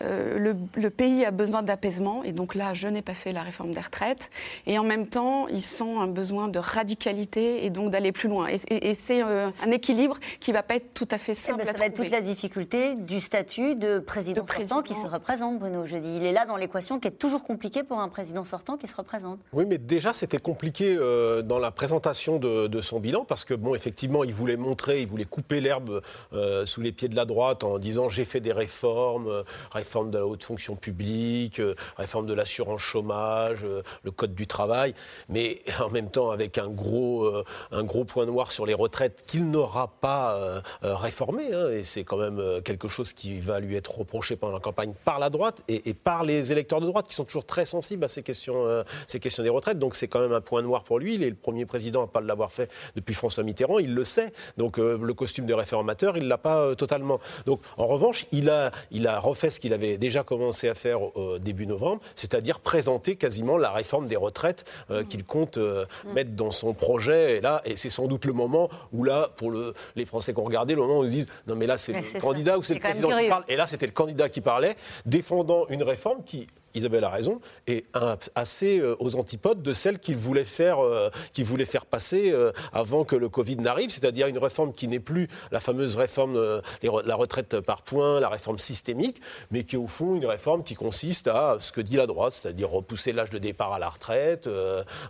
[0.00, 3.72] le, le pays a besoin d'apaisement, et donc là, je n'ai pas fait la réforme
[3.72, 4.30] des retraites,
[4.66, 8.46] et en même temps, ils sont un besoin de radicalité et donc d'aller plus loin.
[8.48, 11.32] Et, et- et c'est euh, un équilibre qui ne va pas être tout à fait
[11.32, 14.46] Eh simple ben, à ça va être toute la difficulté du statut de président, De
[14.46, 14.76] président.
[14.76, 15.86] sortant qui se représente, Bruno.
[15.86, 18.76] Je dis, il est là dans l'équation qui est toujours compliquée pour un président sortant
[18.76, 19.40] qui se représente.
[19.52, 23.54] Oui, mais déjà, c'était compliqué euh, dans la présentation de, de son bilan parce que,
[23.54, 27.24] bon, effectivement, il voulait montrer, il voulait couper l'herbe euh, sous les pieds de la
[27.24, 31.74] droite en disant j'ai fait des réformes, euh, réforme de la haute fonction publique, euh,
[31.96, 34.94] réforme de l'assurance chômage, euh, le code du travail,
[35.28, 39.24] mais en même temps avec un gros, euh, un gros point noir sur les retraites
[39.26, 41.52] qu'il n'aura pas euh, euh, réformé.
[41.52, 44.92] hein, et c'est quand même quelque chose qui va lui être reproché pendant la campagne
[45.04, 48.04] par la droite et, et par les électeurs de droite qui sont toujours très sensibles
[48.04, 49.78] à ces questions, euh, ces questions des retraites.
[49.78, 51.14] Donc c'est quand même un point noir pour lui.
[51.14, 53.78] Il est le premier président à pas l'avoir fait depuis François Mitterrand.
[53.78, 54.32] Il le sait.
[54.56, 57.20] Donc le costume de réformateur, il l'a pas totalement.
[57.46, 61.00] Donc en revanche, il a, il a refait ce qu'il avait déjà commencé à faire
[61.40, 65.84] début novembre, c'est-à-dire présenter quasiment la réforme des retraites euh, qu'il compte euh,
[66.32, 67.38] dans son projet.
[67.38, 70.40] Et là, et c'est sans doute le moment où là, pour le, les Français qui
[70.40, 72.18] ont regardé, le moment où ils se disent non mais là c'est le ça.
[72.20, 73.44] candidat ou c'est le président qui parle.
[73.48, 77.84] Et là, c'était le candidat qui parlait, défendant une réforme qui, Isabelle a raison, est
[77.94, 82.30] un- assez euh, aux antipodes de celle qu'il voulait faire, euh, qu'il voulait faire passer
[82.32, 86.34] euh, avant que le Covid n'arrive, c'est-à-dire une réforme qui n'est plus la fameuse réforme,
[86.82, 90.62] les la retraite par points, la réforme systémique, mais qui est au fond une réforme
[90.62, 93.88] qui consiste à ce que dit la droite, c'est-à-dire repousser l'âge de départ à la
[93.88, 94.48] retraite.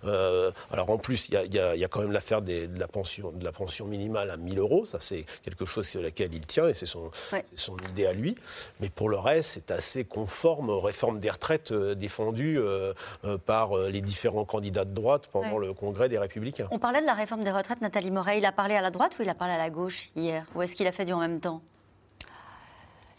[0.04, 3.44] alors en plus, il y a, y y quand même l'affaire de la pension, de
[3.44, 4.84] la pension minimale à 1000 euros.
[4.84, 7.44] Ça, c'est quelque chose sur lequel il tient et c'est son, Ouais.
[7.54, 8.34] son idée à lui.
[8.80, 12.92] Mais pour le reste, c'est assez conforme aux réformes des retraites euh, défendues euh,
[13.24, 15.66] euh, par les différents candidats de droite pendant Ouais.
[15.66, 16.68] le congrès des Républicains.
[16.70, 18.38] On parlait de la réforme des retraites, Nathalie Moret.
[18.38, 20.46] Il a parlé à la droite ou il a parlé à la gauche hier?
[20.54, 21.60] Ou est-ce qu'il a fait du en même temps?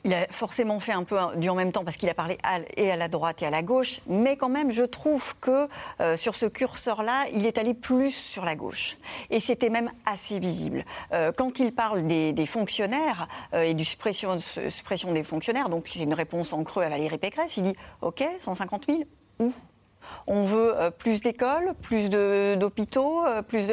[0.03, 2.59] Il a forcément fait un peu du en même temps parce qu'il a parlé à,
[2.75, 5.67] et à la droite et à la gauche, mais quand même, je trouve que
[6.01, 8.97] euh, sur ce curseur-là, il est allé plus sur la gauche.
[9.29, 10.85] Et c'était même assez visible.
[11.13, 16.03] Euh, quand il parle des, fonctionnaires euh, et du suppression, suppression des fonctionnaires, donc c'est
[16.03, 19.03] une réponse en creux à Valérie Pécresse, il dit OK, 150 000,
[19.39, 19.53] où?
[20.27, 23.67] On veut plus d'écoles, plus d'hôpitaux, plus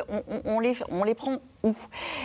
[0.45, 1.39] on, les, on les prend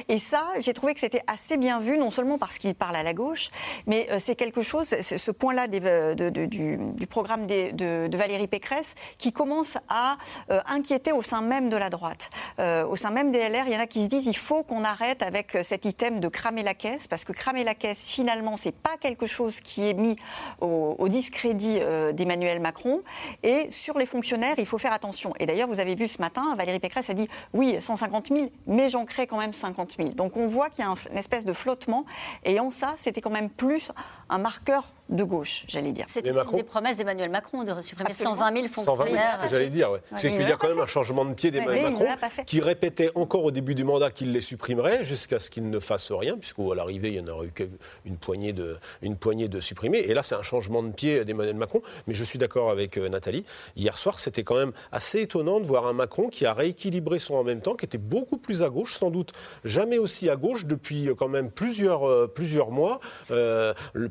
[0.07, 3.03] Et ça, j'ai trouvé que c'était assez bien vu, non seulement parce qu'il parle à
[3.03, 3.49] la gauche,
[3.87, 9.77] mais euh, c'est quelque chose, ce point-là euh, du, programme de, Valérie Pécresse, qui commence
[9.89, 10.17] à
[10.51, 12.29] euh, inquiéter au sein même de la droite.
[12.59, 14.83] au sein même des LR, il y en a qui se disent il faut qu'on
[14.83, 18.71] arrête avec cet item de cramer la caisse, parce que cramer la caisse, finalement, c'est
[18.75, 20.15] pas quelque chose qui est mis
[20.61, 21.79] au discrédit
[22.13, 23.01] d'Emmanuel Macron.
[23.43, 25.33] Et sur les fonctionnaires, il faut faire attention.
[25.39, 28.89] Et d'ailleurs, vous avez vu ce matin, Valérie Pécresse a dit oui, 150 000, mais
[28.89, 30.09] j'en crée quand même 50 000.
[30.09, 32.05] Donc on voit qu'il y a une espèce de flottement.
[32.43, 33.91] Et en ça, c'était quand même plus
[34.29, 36.05] un marqueur de gauche, j'allais dire.
[36.07, 39.05] C'était une des promesses d'Emmanuel Macron de supprimer 120 000 fonctionnaires.
[39.05, 39.89] c'est ce que j'allais dire.
[40.15, 42.07] C'est qu'il y a quand même un changement de pied d'Emmanuel Macron
[42.45, 46.11] qui répétait encore au début du mandat qu'il les supprimerait jusqu'à ce qu'il ne fasse
[46.11, 49.99] rien, puisqu'à l'arrivée, il y en aurait eu qu'une poignée de, une poignée de supprimés.
[49.99, 51.83] Et là, c'est un changement de pied d'Emmanuel Macron.
[52.07, 53.45] Mais je suis d'accord avec euh, Nathalie.
[53.75, 57.35] Hier soir, c'était quand même assez étonnant de voir un Macron qui a rééquilibré son
[57.35, 59.33] en même temps, qui était beaucoup plus à gauche, sans doute
[59.63, 62.99] jamais aussi à gauche depuis euh, quand même plusieurs, euh, plusieurs mois,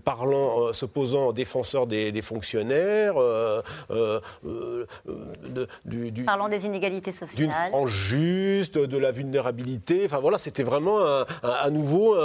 [0.05, 3.15] parlant, posant en défenseur des, fonctionnaires.
[3.17, 7.37] Euh, euh, euh, du, Parlant des inégalités sociales.
[7.37, 10.03] D'une frange juste, de la vulnérabilité.
[10.05, 10.99] Enfin voilà, c'était vraiment
[11.43, 12.17] à nouveau,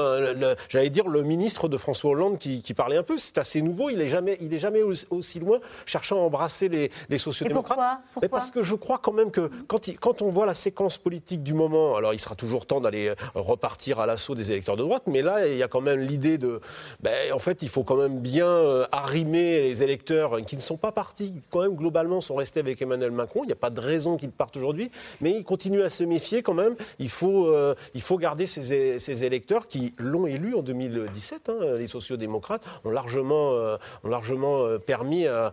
[0.70, 3.18] j'allais dire, le ministre de François Hollande qui, parlait un peu.
[3.18, 3.90] C'est assez nouveau.
[3.90, 7.78] Il n'est jamais, il est jamais aussi loin, cherchant à embrasser les, les sociodémocrates.
[7.78, 10.54] pourquoi, Mais parce que je crois quand même que quand, il, quand on voit la
[10.54, 14.76] séquence politique du moment, alors il sera toujours temps d'aller repartir à l'assaut des électeurs
[14.76, 16.62] de droite, mais là, il y a quand même l'idée de.
[17.02, 20.78] Ben, en fait, il faut quand même bien euh, arrimer les électeurs qui ne sont
[20.78, 23.42] pas partis, quand même globalement sont restés avec Emmanuel Macron.
[23.44, 26.42] Il n'y a pas de raison qu'ils partent aujourd'hui, mais ils continuent à se méfier
[26.42, 26.76] quand même.
[27.00, 31.50] Il faut, euh, il faut garder ces, ces électeurs qui l'ont élu en 2017.
[31.50, 31.76] Hein.
[31.78, 35.52] Les sociodémocrates ont largement, euh, ont largement permis à,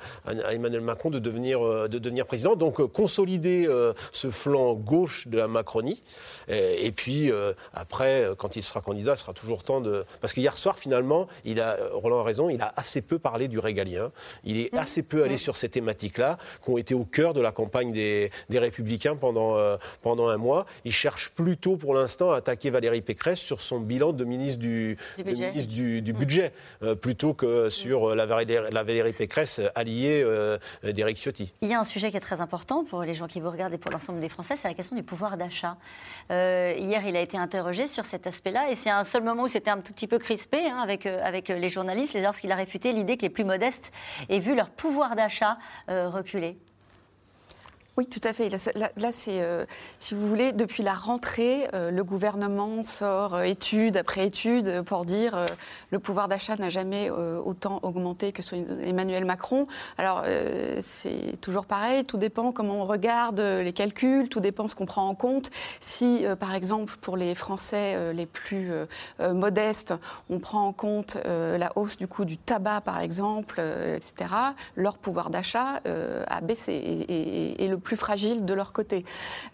[0.51, 2.57] Emmanuel Macron de devenir, de devenir président.
[2.57, 3.69] Donc consolider
[4.13, 6.03] ce flanc gauche de la Macronie.
[6.49, 7.31] Et, et puis
[7.75, 10.05] après, quand il sera candidat, il sera toujours temps de...
[10.21, 11.77] Parce que hier soir, finalement, il a,
[12.07, 14.13] Roland a raison, il a assez peu parlé du régalien.
[14.45, 17.51] Il est assez peu allé sur ces thématiques-là, qui ont été au cœur de la
[17.53, 20.67] campagne des, Républicains pendant, euh, pendant un mois.
[20.85, 24.97] Il cherche plutôt, pour l'instant, à attaquer Valérie Pécresse sur son bilan de ministre du,
[25.19, 30.25] du budget, euh, plutôt que sur euh, la, Valérie, la Valérie Pécresse alliée
[30.85, 31.53] d'Éric Ciotti.
[31.61, 33.75] Il y a un sujet qui est très important pour les gens qui vous regardent
[33.75, 35.77] et pour l'ensemble des Français, c'est la question du pouvoir d'achat.
[36.31, 39.71] hier, il a été interrogé sur cet aspect-là, et c'est un seul moment où c'était
[39.71, 43.23] un tout petit peu crispé hein, avec, avec les journalistes, lorsqu'il a réfuté l'idée que
[43.23, 43.93] les plus modestes
[44.29, 46.59] aient vu leur pouvoir d'achat euh, reculer
[47.97, 48.51] oui, tout à fait.
[48.51, 49.65] Là, c'est, euh,
[49.99, 55.07] si vous voulez, depuis la rentrée, euh, le gouvernement sort euh, étude après étude pour
[55.07, 55.47] dire
[55.91, 59.67] le pouvoir d'achat n'a jamais autant augmenté que sous Emmanuel Macron.
[59.99, 60.25] Alors,
[60.81, 65.09] c'est toujours pareil, tout dépend comment on regarde les calculs, tout dépend ce qu'on prend
[65.09, 65.51] en compte.
[65.81, 68.71] Si, par exemple, pour les Français les plus
[69.21, 69.95] modestes,
[70.29, 74.31] on prend en compte la hausse du coût du tabac, par exemple, etc.,
[74.75, 75.81] leur pouvoir d'achat
[76.27, 76.73] a baissé.
[77.59, 79.05] Et le plus fragiles de leur côté.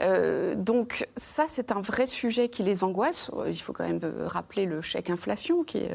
[0.00, 3.30] Euh, donc ça, c'est un vrai sujet qui les angoisse.
[3.46, 5.90] Il faut quand même euh, rappeler le chèque inflation qui est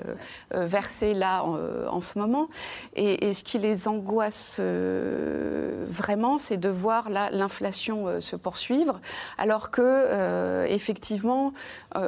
[0.54, 2.48] euh, versé là en, ce moment.
[2.96, 9.00] Et, ce qui les angoisse vraiment, c'est de voir l'inflation se poursuivre,
[9.38, 11.54] alors que effectivement,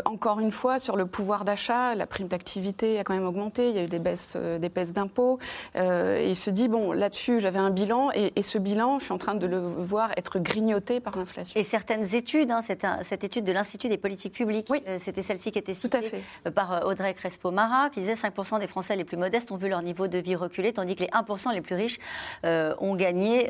[0.06, 3.70] encore une fois, sur le pouvoir d'achat, la prime d'activité a quand même augmenté.
[3.70, 5.40] Il y a eu des baisses, des baisses d'impôts.
[5.76, 9.18] et il se dit bon, là-dessus, j'avais un bilan et, ce bilan, je suis en
[9.18, 11.60] train de le voir être grignoté par l'inflation.
[11.60, 15.60] Et certaines études, hein, cette étude de l'Institut des politiques publiques, euh, c'était celle-ci qui
[15.60, 16.00] était citée
[16.46, 19.70] euh, par euh, Audrey Crespo-Mara, qui disait 5% des Français les plus modestes ont vu
[19.70, 22.00] leur niveau de vie reculer, tandis que les 1% les plus riches
[22.44, 23.50] ont gagné,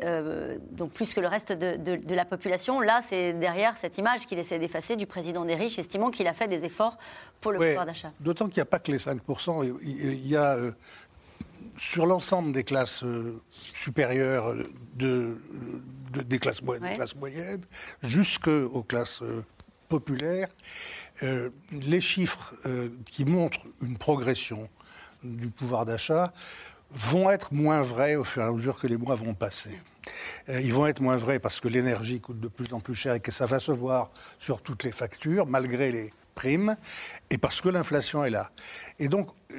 [0.72, 2.80] donc plus que le reste de, la population.
[2.80, 6.32] Là, c'est derrière cette image qu'il essaie d'effacer du président des riches, estimant qu'il a
[6.32, 6.96] fait des efforts
[7.40, 8.12] pour le pouvoir d'achat.
[8.20, 10.56] D'autant qu'il n'y a pas que les 5%, il y a
[11.76, 13.04] sur l'ensemble des classes
[13.48, 14.54] supérieures
[14.94, 15.36] de,
[16.10, 17.62] des, classes moyennes,
[18.02, 19.44] jusqu'aux classes euh,
[19.88, 20.48] populaires,
[21.22, 24.68] euh, les chiffres euh, qui montrent une progression
[25.22, 26.32] du pouvoir d'achat
[26.92, 29.78] vont être moins vrais au fur et à mesure que les mois vont passer.
[30.48, 33.20] ils vont être moins vrais parce que l'énergie coûte de plus en plus cher et
[33.20, 36.76] que ça va se voir sur toutes les factures, malgré les prime
[37.30, 38.50] et parce que l'inflation est là.
[38.98, 39.56] Et donc, euh,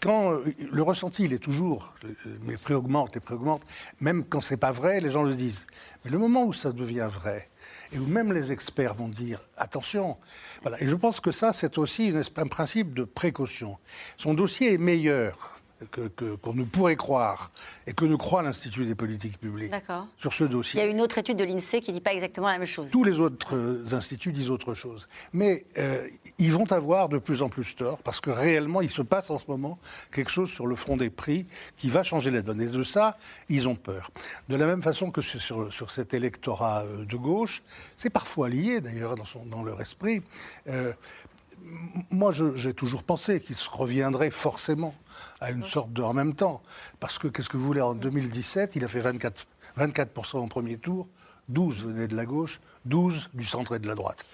[0.00, 1.94] quand euh, le ressenti, il est toujours,
[2.42, 3.64] mes prix augmentent, les prix augmentent,
[4.00, 5.66] même quand c'est pas vrai, les gens le disent.
[6.04, 7.48] Mais le moment où ça devient vrai,
[7.92, 10.16] et où même les experts vont dire attention.
[10.62, 10.82] Voilà.
[10.82, 13.78] Et je pense que ça, c'est aussi un principe de précaution.
[14.16, 17.50] Son dossier est meilleur qu'on ne pourrait croire
[17.86, 19.72] et que ne croit l'Institut des politiques publiques
[20.18, 20.80] sur ce dossier.
[20.80, 22.66] Il y a une autre étude de l'INSEE qui ne dit pas exactement la même
[22.66, 22.90] chose.
[22.90, 25.08] Tous les autres euh, instituts disent autre chose.
[25.32, 26.06] Mais euh,
[26.38, 29.38] ils vont avoir de plus en plus tort parce que réellement, il se passe en
[29.38, 29.78] ce moment
[30.12, 32.60] quelque chose sur le front des prix qui va changer la donne.
[32.60, 33.16] Et de ça,
[33.48, 34.10] ils ont peur.
[34.48, 37.62] De la même façon que sur, sur cet électorat euh, de gauche,
[37.96, 40.22] c'est parfois lié d'ailleurs dans, dans, leur esprit
[42.10, 44.94] moi, j'ai toujours pensé qu'il se reviendrait forcément
[45.40, 46.62] à une sorte de en même temps.
[46.98, 49.46] Parce que, qu'est-ce que vous voulez, en 2017, il a fait 24,
[49.78, 51.08] 24% au premier tour,
[51.48, 54.24] 12 venaient de la gauche, 12 du centre et de la droite.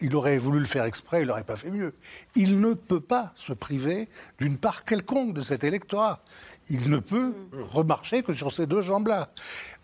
[0.00, 1.94] Il aurait voulu le faire exprès, il n'aurait pas fait mieux.
[2.36, 6.22] Il ne peut pas se priver d'une part quelconque de cet électorat.
[6.70, 9.30] Il ne peut remarcher que sur ces deux jambes-là.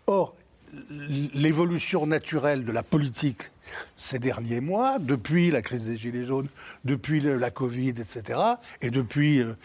[0.07, 0.35] Or,
[1.33, 3.51] l'évolution naturelle de la politique
[3.95, 6.47] ces derniers mois, depuis la crise des Gilets jaunes,
[6.85, 8.39] depuis la Covid, etc.,
[8.81, 9.55] et depuis euh,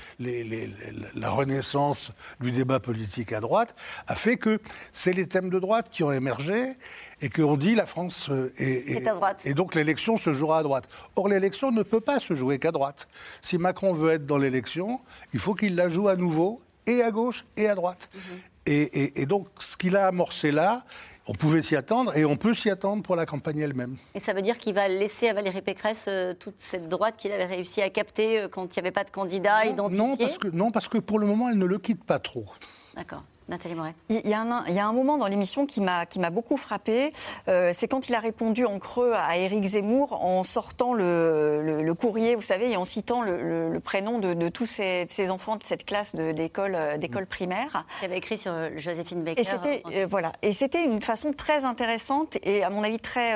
[1.14, 3.74] la renaissance du débat politique à droite,
[4.06, 4.60] a fait que
[4.92, 6.74] c'est les thèmes de droite qui ont émergé
[7.20, 9.40] et qu'on dit la France euh, est, à droite.
[9.44, 10.88] Et donc l'élection se jouera à droite.
[11.16, 13.08] Or, l'élection ne peut pas se jouer qu'à droite.
[13.40, 15.00] Si Macron veut être dans l'élection,
[15.32, 18.08] il faut qu'il la joue à nouveau et à gauche et à droite.
[18.14, 18.20] Mhm.
[18.68, 20.84] Et, donc, ce qu'il a amorcé là,
[21.26, 23.96] on pouvait s'y attendre et on peut s'y attendre pour la campagne elle-même.
[24.14, 27.32] Et ça veut dire qu'il va laisser à Valérie Pécresse euh, toute cette droite qu'il
[27.32, 30.38] avait réussi à capter euh, quand il n'y avait pas de candidat identifié non parce,
[30.38, 32.46] que, non, parce que pour le moment, elle ne le quitte pas trop.
[32.94, 33.24] D'accord.
[33.48, 33.94] Nathalie Moret.
[34.08, 37.12] Il y, a un, il y a un moment dans l'émission qui m'a beaucoup frappé.
[37.48, 41.94] Euh, c'est quand il a répondu en creux à Éric Zemmour en sortant le, le,
[41.94, 45.56] courrier, vous savez, et en citant le, le prénom de, de tous ces, ces, enfants
[45.56, 47.84] de cette classe d'école euh, d'école primaire.
[48.02, 49.40] Il avait écrit sur Joséphine Baker.
[49.40, 53.34] Et c'était euh, voilà, et c'était une façon très intéressante et à mon avis très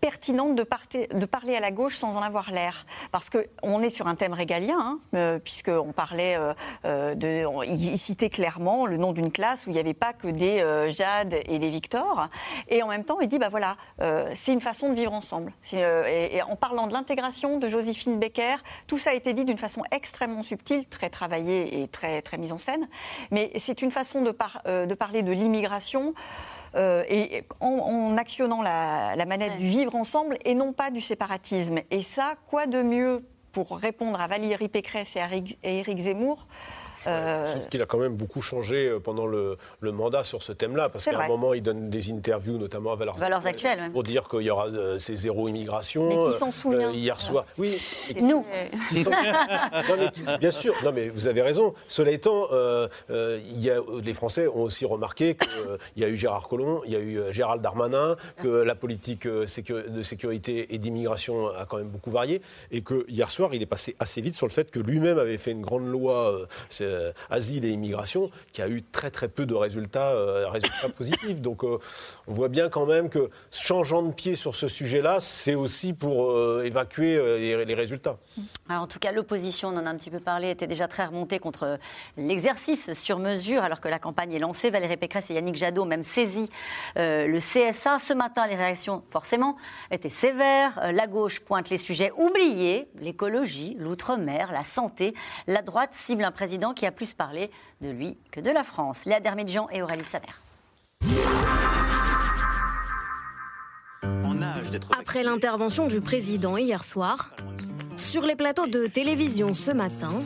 [0.00, 2.86] pertinente de, parler à la gauche sans en avoir l'air.
[3.12, 7.44] Parce qu'on est sur un thème régalien, hein, euh, puisqu'on parlait euh, euh, de.
[7.66, 10.58] il citait clairement le nom d'une classe où il n'y avait pas que des
[10.90, 12.28] Jade et des Victor.
[12.68, 13.76] Et en même temps, il dit bah voilà,
[14.34, 15.52] c'est une façon de vivre ensemble.
[15.72, 18.56] Et, en parlant de l'intégration de Joséphine Becker,
[18.86, 22.52] tout ça a été dit d'une façon extrêmement subtile, très travaillée et très, très mise
[22.52, 22.88] en scène.
[23.30, 26.14] Mais c'est une façon de parler de l'immigration.
[26.74, 31.80] Euh, et en, actionnant la, manette du vivre ensemble et non pas du séparatisme.
[31.90, 35.28] Et ça, quoi de mieux pour répondre à Valérie Pécresse et à
[35.62, 36.46] Éric Zemmour
[37.06, 40.88] euh, Sauf qu'il a quand même beaucoup changé euh, pendant le, mandat sur ce thème-là,
[40.88, 44.28] parce qu'à un moment, il donne des interviews, notamment à Valeurs, Valeurs Actuelles, pour dire
[44.28, 46.08] qu'il y aura euh, ces zéro immigration.
[46.08, 47.78] Mais qui s'en souvient Hier soir, oui.
[48.20, 48.44] Nous.
[50.40, 51.74] bien sûr, non, mais vous avez raison.
[51.86, 52.48] Cela étant,
[53.10, 56.92] il y a, les Français ont aussi remarqué qu'il y a eu Gérard Collomb, il
[56.92, 61.88] y a eu Gérald Darmanin, que la politique de sécurité et d'immigration a quand même
[61.88, 64.80] beaucoup varié, et que hier soir, il est passé assez vite sur le fait que
[64.80, 66.36] lui-même avait fait une grande loi.
[66.88, 71.40] Euh, asile et immigration, qui a eu très très peu de résultats, euh, résultats positifs.
[71.40, 71.78] Donc euh,
[72.26, 76.34] on voit bien quand même que changeant de pied sur ce sujet-là, c'est aussi pour
[76.62, 78.16] évacuer les, résultats.
[78.68, 81.04] Alors en tout cas, l'opposition, on en a un petit peu parlé, était déjà très
[81.04, 81.78] remontée contre
[82.16, 84.70] l'exercice sur mesure, alors que la campagne est lancée.
[84.70, 86.48] Valérie Pécresse et Yannick Jadot ont même saisi
[86.96, 87.98] le CSA.
[87.98, 89.56] Ce matin, les réactions, forcément,
[89.90, 90.80] étaient sévères.
[90.92, 95.14] La gauche pointe les sujets oubliés, l'écologie, l'outre-mer, la santé.
[95.46, 97.50] La droite cible un président qui a plus parlé
[97.82, 99.04] de lui que de la France.
[99.04, 100.26] Léa Dermidjian et Aurélie Saner.
[104.98, 107.34] Après l'intervention du président hier soir,
[107.96, 110.20] sur les plateaux de télévision ce matin,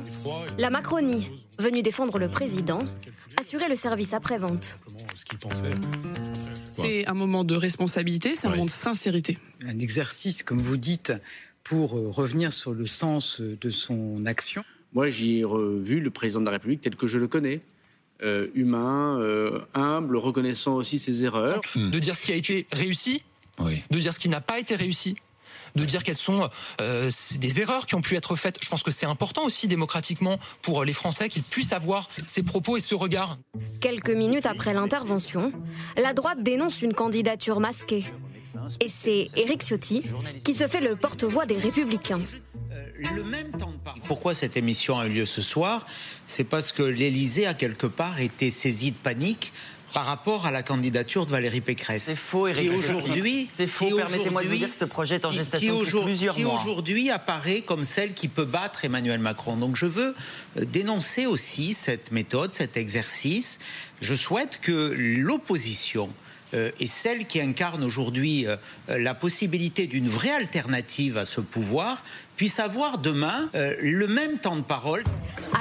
[0.59, 2.81] la Macronie, venue défendre le président,
[3.41, 4.79] assurait le service après-vente.
[6.71, 9.39] C'est un moment de responsabilité, c'est un moment de sincérité.
[9.67, 11.13] Un exercice, comme vous dites,
[11.65, 14.65] pour euh, revenir sur le sens de son action.
[14.95, 17.61] Moi, j'ai revu le président de la République tel que je le connais.
[18.23, 21.61] Euh, humain, euh, humble, reconnaissant aussi ses erreurs.
[21.75, 23.23] De dire ce qui a été réussi,
[23.59, 25.17] de dire ce qui n'a pas été réussi,
[25.75, 26.49] de dire quelles sont
[26.81, 28.59] euh, des erreurs qui ont pu être faites.
[28.63, 32.77] Je pense que c'est important aussi démocratiquement pour les Français qu'ils puissent avoir ces propos
[32.77, 33.39] et ce regard.
[33.81, 35.53] Quelques minutes après l'intervention,
[35.97, 38.05] la droite dénonce une candidature masquée.
[38.81, 40.03] Et c'est Éric Ciotti
[40.45, 42.21] qui se fait le porte-voix des Républicains.
[44.07, 45.87] Pourquoi cette émission a eu lieu ce soir?
[46.27, 49.53] C'est parce que l'Élysée a quelque part été saisi de panique
[49.93, 52.05] par rapport à la candidature de Valérie Pécresse.
[52.05, 52.73] C'est faux, Éric.
[52.73, 53.97] Aujourd'hui, c'est faux.
[53.97, 56.59] Permettez-moi de vous dire que ce projet est en gestation depuis plusieurs qui mois.
[56.59, 59.57] Qui aujourd'hui apparaît comme celle qui peut battre Emmanuel Macron.
[59.57, 60.15] Donc je veux
[60.57, 63.59] euh, dénoncer aussi cette méthode, cet exercice.
[64.01, 66.11] Je souhaite que l'opposition
[66.55, 68.57] euh, et celle qui incarne aujourd'hui euh,
[68.89, 72.03] la possibilité d'une vraie alternative à ce pouvoir
[72.37, 75.05] puisse avoir demain euh, le même temps de parole.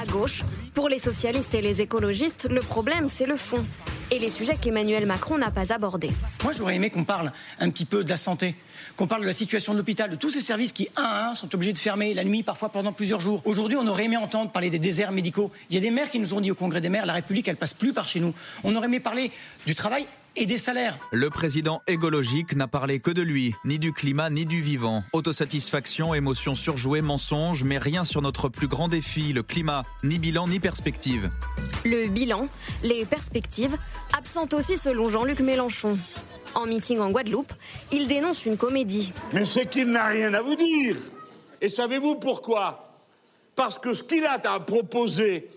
[0.00, 0.42] À gauche,
[0.74, 3.64] pour les socialistes et les écologistes, le problème c'est le fond
[4.10, 6.10] et les sujets qu'Emmanuel Macron n'a pas abordés.
[6.42, 8.54] Moi j'aurais aimé qu'on parle un petit peu de la santé,
[8.96, 11.34] qu'on parle de la situation de l'hôpital, de tous ces services qui, un à un,
[11.34, 13.40] sont obligés de fermer la nuit, parfois pendant plusieurs jours.
[13.46, 15.50] Aujourd'hui, on aurait aimé entendre parler des déserts médicaux.
[15.70, 17.48] Il y a des maires qui nous ont dit au Congrès des maires, la République,
[17.48, 18.34] elle passe plus par chez nous.
[18.64, 19.30] On aurait aimé parler
[19.64, 20.06] du travail
[20.36, 20.98] et des salaires.
[21.10, 25.04] Le président égologique n'a parlé que de lui, ni du climat, ni du vivant.
[25.12, 30.48] Autosatisfaction, émotions surjouées, mensonges, mais rien sur notre plus grand défi, le climat, ni bilan,
[30.48, 31.30] ni perspective.
[31.84, 32.48] Le bilan,
[32.82, 33.76] les perspectives,
[34.16, 35.98] absentent aussi selon Jean-Luc Mélenchon.
[36.54, 37.52] En meeting en Guadeloupe,
[37.90, 39.12] il dénonce une comédie.
[39.32, 40.96] Mais c'est qu'il n'a rien à vous dire.
[41.60, 42.98] Et savez-vous pourquoi?
[43.54, 45.48] Parce que ce qu'il a à proposer,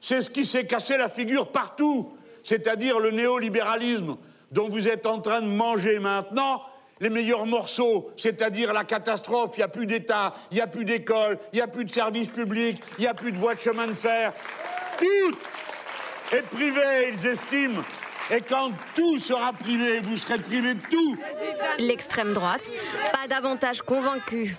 [0.00, 2.12] c'est ce qui s'est cassé la figure partout
[2.44, 4.16] c'est-à-dire le néolibéralisme
[4.52, 6.62] dont vous êtes en train de manger maintenant
[7.00, 10.84] les meilleurs morceaux, c'est-à-dire la catastrophe, il n'y a plus d'État, il n'y a plus
[10.84, 13.60] d'école, il n'y a plus de services publics, il n'y a plus de voies de
[13.60, 14.32] chemin de fer.
[14.98, 15.36] Tout
[16.32, 17.82] est privé, ils estiment.
[18.30, 21.18] Et quand tout sera privé, vous serez privé de tout.
[21.78, 22.70] L'extrême droite,
[23.12, 24.56] pas davantage convaincue.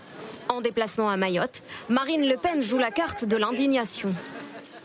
[0.49, 4.13] En déplacement à Mayotte, Marine Le Pen joue la carte de l'indignation.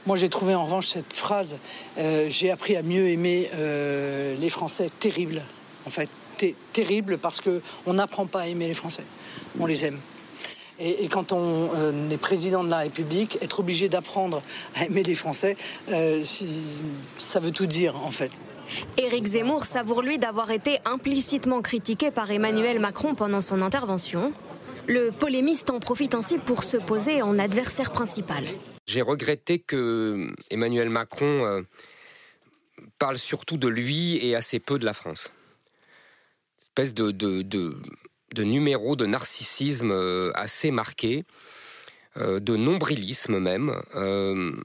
[0.07, 1.57] Moi, j'ai trouvé en revanche cette phrase
[1.99, 5.43] euh, J'ai appris à mieux aimer euh, les Français terrible.
[5.87, 6.09] En fait,
[6.73, 9.03] terrible parce qu'on n'apprend pas à aimer les Français.
[9.59, 9.99] On les aime.
[10.79, 14.43] Et, quand on euh, est président de la République, être obligé d'apprendre
[14.77, 18.31] à aimer les Français, ça veut tout dire, en fait.
[18.97, 24.33] Éric Zemmour savoure, lui, d'avoir été implicitement critiqué par Emmanuel Macron pendant son intervention.
[24.87, 28.45] Le polémiste en profite ainsi pour se poser en adversaire principal.
[28.91, 31.63] J'ai regretté que Emmanuel Macron euh,
[32.99, 35.31] parle surtout de lui et assez peu de la France.
[36.59, 41.25] Une espèce de, de, de, numéro de narcissisme euh, assez marqué,
[42.17, 43.81] euh, de nombrilisme même.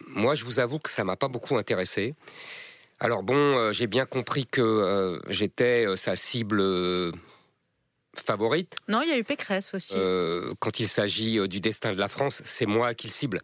[0.08, 2.16] moi, je vous avoue que ça m'a pas beaucoup intéressé.
[3.00, 6.64] Alors bon, j'ai bien compris que j'étais sa cible
[8.20, 8.76] favorite.
[8.88, 9.94] Non, il y a eu Pécresse aussi.
[9.96, 13.42] Euh, quand il s'agit euh, du destin de la France, c'est moi qu'il cible.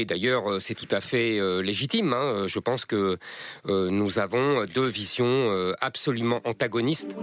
[0.00, 2.12] Et d'ailleurs, euh, c'est tout à fait légitime.
[2.12, 2.46] Hein.
[2.46, 3.18] Je pense que
[3.66, 7.16] nous avons deux visions absolument antagonistes.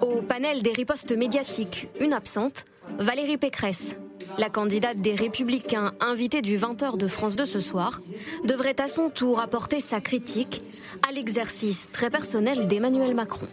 [0.00, 2.64] Au panel des ripostes médiatiques, une absente,
[2.98, 3.98] Valérie Pécresse.
[4.38, 8.00] La candidate des Républicains, invitée du 20h de France 2 ce soir,
[8.44, 10.62] devrait à son tour apporter sa critique
[11.08, 13.48] à l'exercice très personnel d'Emmanuel Macron.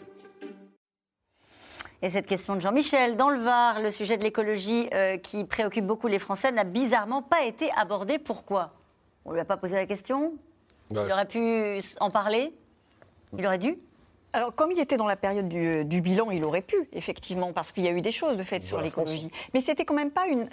[2.04, 5.86] Et cette question de Jean-Michel, dans le Var, le sujet de l'écologie euh, qui préoccupe
[5.86, 8.20] beaucoup les Français n'a bizarrement pas été abordé.
[8.20, 8.72] Pourquoi?
[9.26, 10.34] On ne lui a pas posé la question?
[10.92, 12.54] Bah, Il aurait pu en parler?
[13.36, 13.80] Il aurait dû?
[14.38, 17.84] Alors, comme il était dans la période du, bilan, il aurait pu, effectivement, parce qu'il
[17.84, 19.32] y a eu des choses de fait sur l'écologie.
[19.56, 20.48] Mais c'était quand même pas une,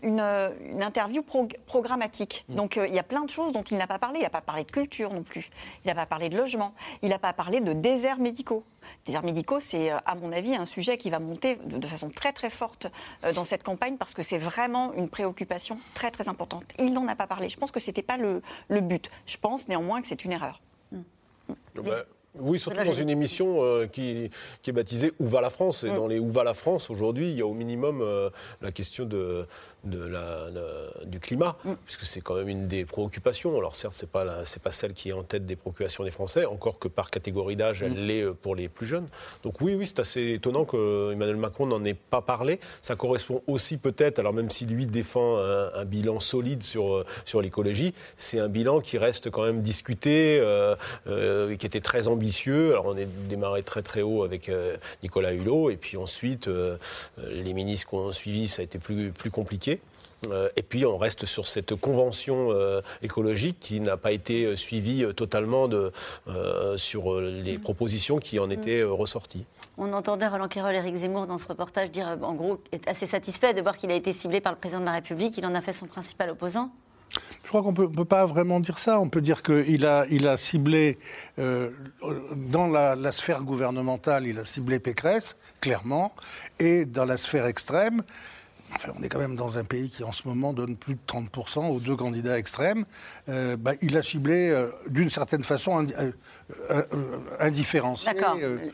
[0.80, 1.22] interview
[1.66, 2.46] programmatique.
[2.48, 2.54] Mm.
[2.54, 4.20] Donc, euh, il y a plein de choses dont il n'a pas parlé.
[4.20, 5.50] Il n'a pas parlé de culture non plus.
[5.84, 6.72] Il n'a pas parlé de logement.
[7.02, 8.64] Il n'a pas parlé de déserts médicaux.
[9.04, 12.32] Déserts médicaux, c'est, euh, à mon avis, un sujet qui va monter de, façon très,
[12.32, 12.86] très forte
[13.22, 16.64] euh, dans cette campagne parce que c'est vraiment une préoccupation très, très importante.
[16.78, 17.50] Il n'en a pas parlé.
[17.50, 18.40] Je pense que ce n'était pas le,
[18.80, 19.10] but.
[19.26, 20.62] Je pense néanmoins que c'est une erreur.
[20.90, 21.02] Mm.
[21.74, 22.04] Bah,
[22.36, 24.30] oui, surtout dans une émission euh, qui,
[24.60, 25.84] qui, est baptisée Où va la France?
[25.84, 25.94] Et mm.
[25.94, 28.30] dans les Où va la France, aujourd'hui, il y a au minimum euh,
[28.60, 29.46] la question de,
[29.84, 30.48] de la,
[31.06, 31.72] du climat, mm.
[31.84, 33.56] puisque c'est quand même une des préoccupations.
[33.56, 36.44] Alors certes, ce n'est pas, pas celle qui est en tête des préoccupations des Français,
[36.44, 38.06] encore que par catégorie d'âge, elle mm.
[38.06, 39.06] l'est euh, pour les plus jeunes.
[39.42, 42.60] Donc oui, oui, c'est assez étonnant que Emmanuel Macron n'en ait pas parlé.
[42.80, 47.94] Ça correspond aussi peut-être, alors même si lui défend un, bilan solide sur, sur l'écologie,
[48.16, 50.42] c'est un bilan qui reste quand même discuté,
[51.06, 52.34] qui était très ambitieux
[52.70, 56.76] alors on est démarré très très haut avec euh, Nicolas Hulot et puis ensuite euh,
[57.18, 59.73] les ministres qui ont suivi ça a été plus, plus compliqué.
[60.30, 62.50] Euh, et puis on reste sur cette convention
[63.02, 65.92] écologique qui n'a pas été suivie totalement de,
[66.76, 69.44] sur les propositions qui en étaient ressorties.
[69.76, 73.06] On entendait Roland Quérol et Éric Zemmour dans ce reportage dire, en gros, est assez
[73.06, 75.36] satisfait de voir qu'il a été ciblé par le président de la République.
[75.36, 76.70] Il en a fait son principal opposant.
[77.42, 78.98] Je crois qu'on ne peut pas vraiment dire ça.
[79.00, 80.98] On peut dire qu'il a, il a ciblé,
[81.38, 81.70] euh,
[82.36, 86.14] dans la, sphère gouvernementale, il a ciblé Pécresse, clairement,
[86.58, 88.02] et dans la sphère extrême,
[88.98, 91.68] On est quand même dans un pays qui en ce moment donne plus de 30%
[91.68, 92.84] aux deux candidats extrêmes.
[93.28, 95.86] Euh, bah, il a ciblé euh, d'une certaine façon
[97.40, 98.12] indifférencié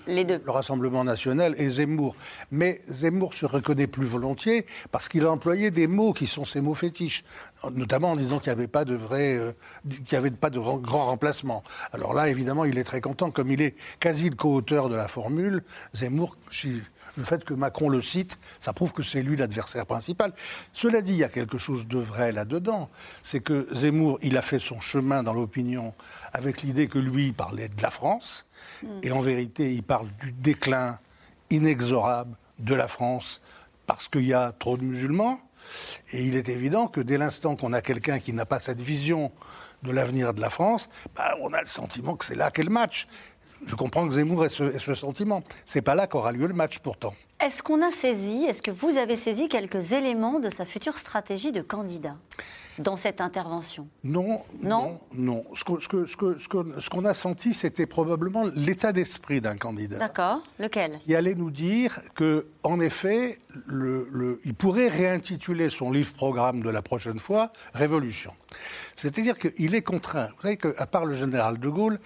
[0.07, 0.41] les deux.
[0.45, 2.16] le Rassemblement national et Zemmour.
[2.51, 6.61] Mais Zemmour se reconnaît plus volontiers parce qu'il a employé des mots qui sont ses
[6.61, 7.25] mots fétiches,
[7.73, 9.39] notamment en disant qu'il n'y avait pas de vrai,
[10.05, 11.62] qu'il avait pas de grand remplacement.
[11.93, 15.09] Alors là, évidemment, il est très content, comme il est quasi le co-auteur de la
[15.09, 15.62] formule.
[15.95, 16.37] Zemmour,
[17.16, 20.33] le fait que Macron le cite, ça prouve que c'est lui l'adversaire principal.
[20.73, 22.89] Cela dit, il y a quelque chose de vrai là-dedans.
[23.23, 25.93] C'est que Zemmour, il a fait son chemin dans l'opinion
[26.33, 28.47] avec l'idée que lui parlait de la France.
[28.83, 29.01] Hmm.
[29.03, 30.99] Et en vérité, il parle du déclin
[31.51, 33.41] inexorable de la France
[33.87, 35.41] parce qu'il y a trop de musulmans.
[36.12, 39.31] Et il est évident que dès l'instant qu'on a quelqu'un qui n'a pas cette vision
[39.83, 42.71] de l'avenir de la France, bah, on a le sentiment que c'est là qu'est le
[42.71, 43.09] match.
[43.67, 45.43] Je comprends que Zemmour ait ce, ce sentiment.
[45.67, 47.15] C'est pas là qu'aura lieu le match pourtant.
[47.41, 51.53] Est-ce qu'on a saisi, est-ce que vous avez saisi quelques éléments de sa future stratégie
[51.53, 52.17] de candidat
[52.79, 53.89] dans cette intervention?
[54.05, 55.43] Non, non, non.
[55.55, 59.97] Ce qu'on ce a senti, c'était probablement l'état d'esprit d'un candidat.
[59.97, 60.43] D'accord.
[60.59, 60.99] Lequel?
[60.99, 66.83] Qui allait nous dire que, en effet, le, il pourrait réintituler son livre-programme de la
[66.83, 68.33] prochaine fois Révolution.
[68.97, 70.29] C'est-à-dire qu'il est contraint.
[70.37, 71.99] Vous savez qu'à part le général de Gaulle,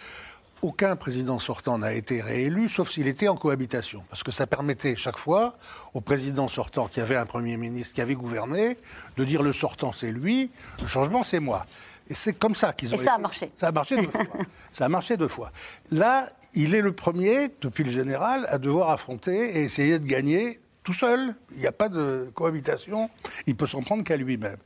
[0.64, 4.02] aucun président sortant n'a été réélu, sauf s'il était en cohabitation.
[4.08, 5.58] Parce que ça permettait chaque fois
[5.92, 8.78] au président sortant qui avait un Premier ministre, qui avait gouverné,
[9.18, 10.50] de dire le sortant c'est lui,
[10.80, 11.66] le changement c'est moi.
[12.08, 12.98] Et c'est comme ça qu'ils ont.
[12.98, 13.52] Et ça a marché.
[13.54, 14.24] Ça a marché deux fois.
[14.72, 15.52] ça a marché deux fois.
[15.90, 20.60] Là, il est le premier, depuis le général, à devoir affronter et essayer de gagner
[20.82, 21.34] tout seul.
[21.52, 23.10] Il n'y a pas de cohabitation.
[23.46, 24.58] Il peut s'en prendre qu'à lui-même.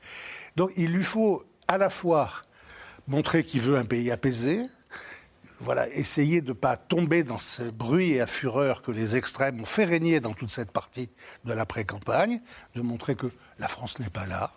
[0.57, 2.31] Donc, il lui faut à la fois
[3.07, 4.63] montrer qu'il veut un pays apaisé,
[5.61, 9.61] voilà, essayer de ne pas tomber dans ce bruit et à fureur que les extrêmes
[9.61, 11.11] ont fait régner dans toute cette partie
[11.45, 12.41] de l'après-campagne,
[12.75, 13.27] de montrer que
[13.59, 14.53] la France n'est pas là,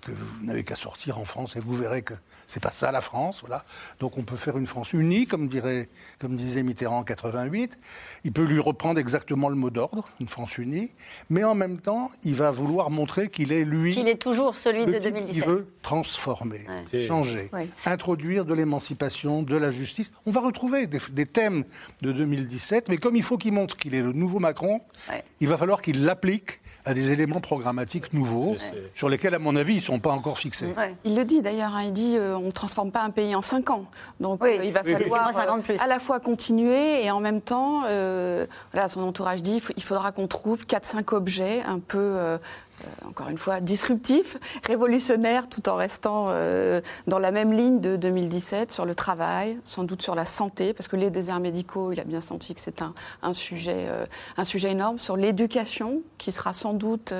[0.00, 2.14] que vous n'avez qu'à sortir en France et vous verrez que
[2.46, 3.64] c'est pas ça la France, voilà.
[4.00, 7.78] Donc on peut faire une France unie, comme dirait, comme disait Mitterrand en 88.
[8.24, 10.90] Il peut lui reprendre exactement le mot d'ordre, une France unie,
[11.30, 13.92] mais en même temps, il va vouloir montrer qu'il est lui.
[13.92, 15.36] Qu'il est toujours celui de 2017.
[15.36, 16.66] Il veut transformer,
[17.06, 17.50] changer,
[17.86, 20.12] introduire de l'émancipation, de la justice.
[20.26, 21.64] On va retrouver des, thèmes
[22.02, 24.80] de 2017, mais comme il faut qu'il montre qu'il est le nouveau Macron,
[25.40, 28.56] il va falloir qu'il l'applique à des éléments programmatiques nouveaux
[28.94, 30.74] sur lesquels, à mon avis, ils ne sont pas encore fixés.
[31.04, 33.42] Il le dit d'ailleurs, hein, il dit euh, on ne transforme pas un pays en
[33.42, 33.84] cinq ans.
[34.20, 38.88] Donc euh, il va falloir euh, à la fois continuer et en même temps, voilà,
[38.88, 42.38] son entourage dit il faudra qu'on trouve 4-5 objets un peu euh,
[43.06, 48.72] encore une fois, disruptif, révolutionnaire, tout en restant euh, dans la même ligne de 2017
[48.72, 52.04] sur le travail, sans doute sur la santé, parce que les déserts médicaux, il a
[52.04, 54.06] bien senti que c'est un, un, sujet, euh,
[54.36, 57.12] un sujet énorme, sur l'éducation, qui sera sans doute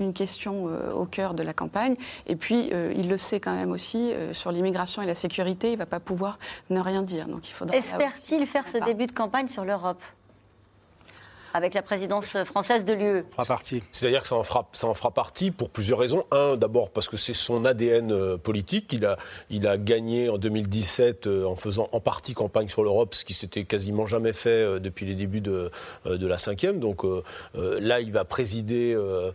[0.00, 1.96] une question au cœur de la campagne,
[2.26, 5.78] et puis il le sait quand même aussi, sur l'immigration et la sécurité, il ne
[5.78, 6.38] va pas pouvoir
[6.70, 7.26] ne rien dire.
[7.26, 7.76] Donc il faudra.
[7.76, 10.02] Espère-t-il faire ce début de campagne sur l'Europe?
[11.54, 13.24] Avec la présidence française de l'UE.
[13.92, 16.24] C'est-à-dire que ça en, fera, ça en fera partie pour plusieurs raisons.
[16.32, 18.92] Un, d'abord parce que c'est son ADN euh, politique.
[18.92, 19.16] Il a,
[19.50, 23.34] il a gagné en 2017 euh, en faisant en partie campagne sur l'Europe, ce qui
[23.34, 25.70] s'était quasiment jamais fait euh, depuis les débuts de,
[26.04, 26.80] de la cinquième.
[26.80, 27.04] Donc
[27.54, 29.32] là, il va présider au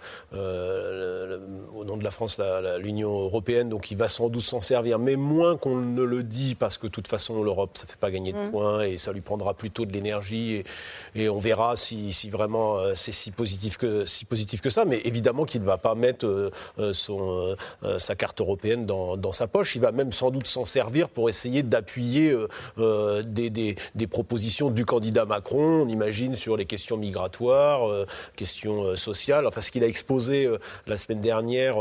[1.86, 2.38] nom de la France
[2.80, 3.70] l'Union européenne.
[3.70, 6.88] Donc il va sans doute s'en servir, mais moins qu'on ne le dit, parce que
[6.88, 8.52] de toute façon, l'Europe, ça ne fait pas gagner de mmh.
[8.52, 10.56] points et ça lui prendra plutôt de l'énergie.
[10.56, 14.70] Et, et, on verra si si, vraiment euh, c'est si positif, que, si positif que
[14.70, 17.56] ça, mais évidemment qu'il ne va pas mettre euh, euh, son,
[17.98, 19.76] sa carte européenne dans, dans, sa poche.
[19.76, 22.36] Il va même sans doute s'en servir pour essayer d'appuyer
[22.78, 27.82] des, des, des, propositions du candidat Macron, on imagine, sur les questions migratoires,
[28.36, 29.48] questions sociales.
[29.48, 30.50] Enfin, ce qu'il a exposé
[30.88, 31.76] la semaine dernière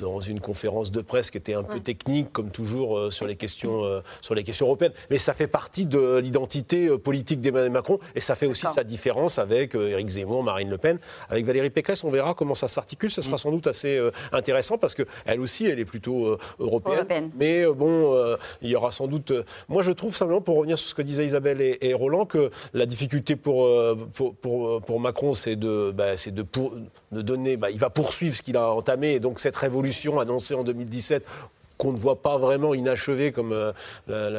[0.00, 3.36] dans une conférence de presse qui était un peu technique, comme toujours euh, sur, les
[3.36, 4.92] questions, euh, sur les questions européennes.
[5.10, 8.84] Mais ça fait partie de l'identité euh, politique d'Emmanuel Macron et ça fait aussi sa
[8.84, 10.98] différence avec Éric Zemmour, Marine Le Pen.
[11.28, 13.10] Avec Valérie Pécresse, on verra comment ça s'articule.
[13.10, 13.38] Ce sera mm.
[13.38, 14.00] sans doute assez
[14.32, 17.30] intéressant parce qu'elle aussi, elle est plutôt européenne.
[17.36, 19.32] Mais bon, il y aura sans doute.
[19.68, 22.86] moi, je trouve simplement, pour revenir sur ce que disaient Isabelle et, Roland, que la
[22.86, 23.68] difficulté pour,
[24.12, 24.34] pour,
[24.80, 26.72] pour, Macron, c'est de, bah, de, pour,
[27.12, 27.56] de donner.
[27.56, 29.85] Bah, il va poursuivre ce qu'il a entamé et donc cette révolution
[30.20, 31.24] annoncée en 2017
[31.78, 33.72] qu'on ne voit pas vraiment inachevé, comme euh,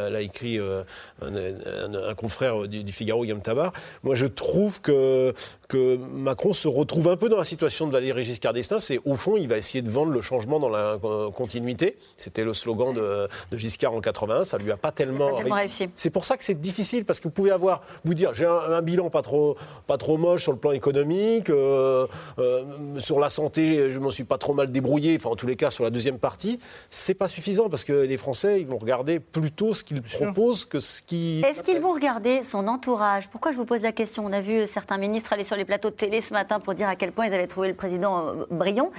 [0.09, 0.83] l'a écrit euh,
[1.21, 3.73] un, confrère du, Figaro, Guillaume Tabar.
[4.03, 5.33] Moi, je trouve que,
[5.67, 8.79] que Macron se retrouve un peu dans la situation de Valéry Giscard d'Estaing.
[8.79, 11.97] C'est au fond, il va essayer de vendre le changement dans la euh, continuité.
[12.17, 14.43] C'était le slogan de, Giscard en 81.
[14.43, 15.89] Ça lui a pas tellement, réussi.
[15.95, 18.81] C'est pour ça que c'est difficile parce que vous pouvez avoir, vous dire, j'ai un,
[18.81, 24.11] bilan pas trop, pas trop moche sur le plan économique, sur la santé, je m'en
[24.11, 25.15] suis pas trop mal débrouillé.
[25.17, 26.59] Enfin, en tous les cas, sur la deuxième partie,
[26.89, 30.79] c'est pas suffisant parce que les Français, ils vont regarder plutôt ce qu'il propose que
[30.79, 31.41] ce qui.
[31.41, 33.29] Est-ce qu'ils vont regarder son entourage?
[33.29, 34.25] Pourquoi je vous pose la question?
[34.25, 36.87] On a vu certains ministres aller sur les plateaux de télé ce matin pour dire
[36.87, 38.91] à quel point ils avaient trouvé le président euh, brillant.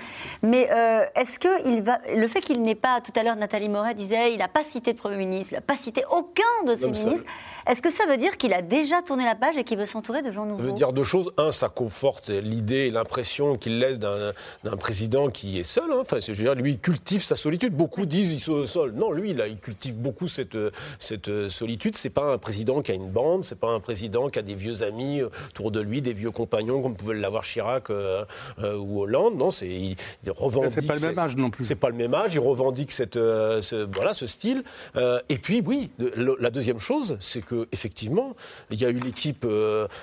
[0.42, 3.68] Mais euh, est-ce que il va, le fait qu'il n'ait pas, tout à l'heure, Nathalie
[3.68, 6.76] Moret disait, il n'a pas cité de Premier ministre, il n'a pas cité aucun de
[6.76, 7.26] ses ministres.
[7.68, 10.22] Est-ce que ça veut dire qu'il a déjà tourné la page et qu'il veut s'entourer
[10.22, 11.32] de gens nouveaux Ça veut dire deux choses.
[11.36, 15.90] Un, ça conforte l'idée et l'impression qu'il laisse d'un président qui est seul.
[15.92, 15.98] Hein.
[16.00, 17.74] Enfin, je veux dire, lui, il cultive sa solitude.
[17.74, 18.92] Beaucoup disent il se sol.
[18.92, 20.56] Non, lui, là, il cultive beaucoup cette,
[20.98, 21.96] cette solitude.
[21.96, 24.54] C'est pas un président qui a une bande, c'est pas un président qui a des
[24.54, 28.24] vieux amis autour de lui, des vieux compagnons comme pouvait l'avoir Chirac euh,
[28.58, 29.36] euh, ou Hollande.
[29.36, 29.96] Non, c'est il,
[30.28, 30.72] revendique.
[30.74, 31.64] C'est pas le même âge non plus.
[31.64, 32.34] C'est pas le même âge.
[32.34, 34.62] Il revendique cette, euh, ce, voilà, ce style.
[35.28, 38.34] et puis, oui, la deuxième chose, c'est que effectivement,
[38.70, 39.46] il y a eu l'équipe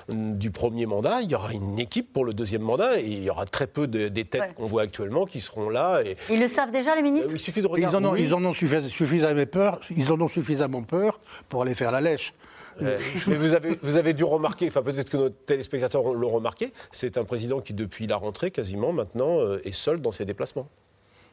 [0.09, 1.21] du premier mandat.
[1.21, 3.87] Il y aura une équipe pour le deuxième mandat et il y aura très peu
[3.87, 6.01] de, des têtes qu'on voit actuellement qui seront là.
[6.01, 6.17] Et...
[6.29, 7.31] Ils le savent déjà, les ministres.
[7.31, 7.97] il suffit de regarder.
[7.97, 9.79] Ils en ont, ils en ont suffisamment peur.
[9.95, 12.33] Ils en ont suffisamment peur pour aller faire la lèche.
[12.81, 17.17] mais vous avez, vous avez dû remarquer, enfin peut-être que nos téléspectateurs l'ont remarqué, c'est
[17.17, 20.67] un président qui, depuis la rentrée, quasiment maintenant, euh, est seul dans ses déplacements.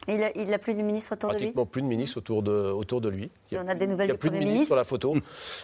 [0.07, 3.01] Il n'a plus de ministre autour de lui Pratiquement plus de ministre autour de, autour
[3.01, 3.29] de lui.
[3.51, 4.83] Il y a, on a des nouvelles il y a plus de ministre sur la
[4.83, 5.15] photo.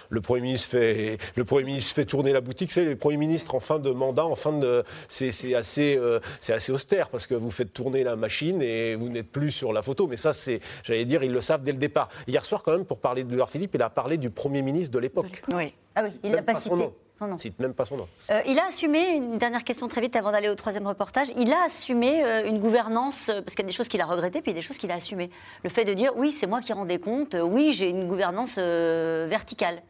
[0.10, 2.72] Le Premier ministre fait, le Premier ministre fait tourner la boutique.
[2.72, 6.54] C'est le Premier ministre en fin de mandat, en fin de, c'est, assez, euh, c'est
[6.54, 9.82] assez austère parce que vous faites tourner la machine et vous n'êtes plus sur la
[9.82, 10.08] photo.
[10.08, 12.10] Mais ça, c'est, j'allais dire, ils le savent dès le départ.
[12.28, 15.00] Hier soir, quand même, pour parler de Philippe, il a parlé du Premier ministre de
[15.00, 15.42] l'époque.
[15.54, 15.74] Oui.
[15.96, 16.76] Ah oui, il n'a pas, cité.
[17.20, 17.38] Son nom.
[17.38, 18.08] Cite même pas son nom.
[18.32, 21.52] Euh, il a assumé, une dernière question très vite avant d'aller au troisième reportage, il
[21.52, 24.42] a assumé euh, une gouvernance, euh, parce qu'il y a des choses qu'il a regrettées,
[24.42, 25.30] puis des choses qu'il a assumées.
[25.66, 29.82] Le fait de dire, oui, c'est moi qui rendais compte, oui, j'ai une gouvernance verticale.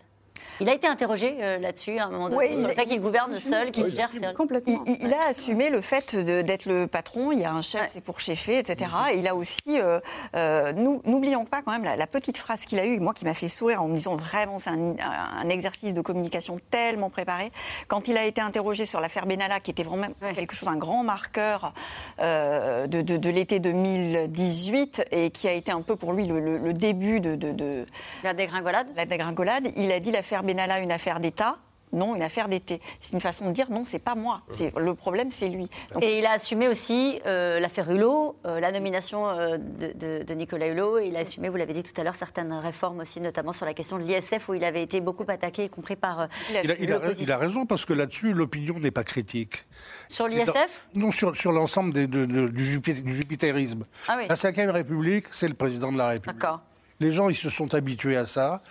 [0.61, 3.39] Il a été interrogé euh, là-dessus à un moment donné, sur le fait qu'il gouverne
[3.39, 4.33] seul, qu'il gère seul.
[4.33, 4.83] Complètement.
[4.85, 8.19] Il, a assumé le fait d'être le patron, il y a un chef, c'est pour
[8.19, 8.91] chefer, etc.
[9.13, 9.99] Et il a aussi, euh,
[10.35, 13.47] euh, n'oublions pas quand même la, petite phrase qu'il a eue, moi qui m'a fait
[13.47, 17.51] sourire en me disant vraiment c'est un, exercice de communication tellement préparé.
[17.87, 21.03] Quand il a été interrogé sur l'affaire Benalla, qui était vraiment quelque chose, un grand
[21.03, 21.73] marqueur
[22.19, 27.85] de, l'été 2018 et qui a été un peu pour lui le, début de, de,
[28.23, 28.87] la dégringolade.
[28.95, 29.71] La dégringolade.
[29.77, 31.57] Il a dit l'affaire Benalla une affaire d'État?
[31.91, 32.81] Non, une affaire d'été.
[33.01, 34.41] C'est une façon de dire non, c'est pas moi.
[34.49, 35.67] C'est le problème, c'est lui.
[36.01, 40.99] Et il a assumé aussi euh, l'affaire Hulot, euh, la nomination euh, de, Nicolas Hulot.
[40.99, 43.65] Et il a assumé, vous l'avez dit tout à l'heure, certaines réformes aussi, notamment sur
[43.65, 46.27] la question de l'ISF, où il avait été beaucoup attaqué, y compris par.
[46.51, 46.75] il, a,
[47.19, 49.65] il, a, raison parce que là-dessus, l'opinion n'est pas critique.
[50.09, 50.87] Sur l'ISF?
[50.93, 53.85] Non, sur, sur l'ensemble du, jupitérisme.
[54.07, 56.39] Ah la Ve République, c'est le président de la République.
[56.39, 56.61] D'accord.
[57.01, 58.61] Les gens, ils se sont habitués à ça.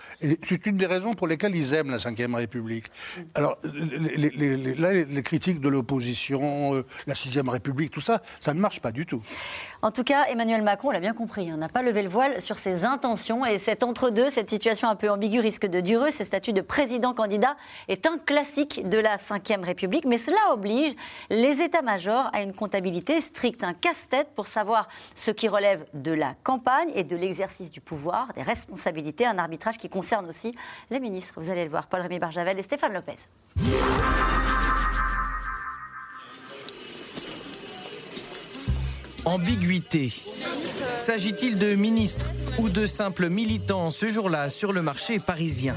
[0.43, 2.85] C'est une des raisons pour lesquelles ils aiment la Ve République.
[3.35, 8.61] Alors, les, là, les critiques de l'opposition, euh, la Sixième République, tout ça, ça ne
[8.61, 9.23] marche pas du tout.
[9.81, 11.49] En tout cas, Emmanuel Macron l'a bien compris.
[11.51, 13.47] On hein, n'a pas levé le voile sur ses intentions.
[13.47, 16.11] Et cet entre-deux, cette situation un peu ambiguë risque de durer.
[16.11, 17.57] Ce statut de président-candidat
[17.89, 20.05] est un classique de la Ve République.
[20.05, 20.95] Mais cela oblige
[21.31, 26.35] les états-majors à une comptabilité stricte, un casse-tête pour savoir ce qui relève de la
[26.45, 30.55] campagne et de l'exercice du pouvoir des responsabilités, un arbitrage qui concerne aussi
[30.91, 31.35] les ministres.
[31.37, 33.17] Vous allez le voir, Paul-Rémy Barjavel et Stéphane Lopez.
[39.25, 40.13] Ambiguïté.
[40.99, 45.75] S'agit-il de ministres ou de simples militants ce jour-là sur le marché parisien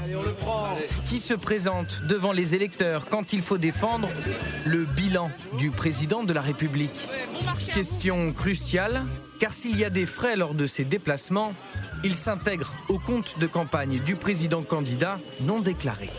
[1.06, 4.08] Qui se présente devant les électeurs quand il faut défendre
[4.64, 7.08] le bilan du président de la République
[7.72, 9.04] Question cruciale,
[9.38, 11.54] car s'il y a des frais lors de ces déplacements,
[12.04, 16.10] il s'intègre au compte de campagne du président candidat non déclaré.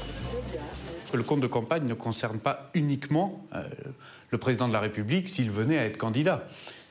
[1.14, 3.64] Le compte de campagne ne concerne pas uniquement euh,
[4.32, 6.47] le président de la République s'il venait à être candidat.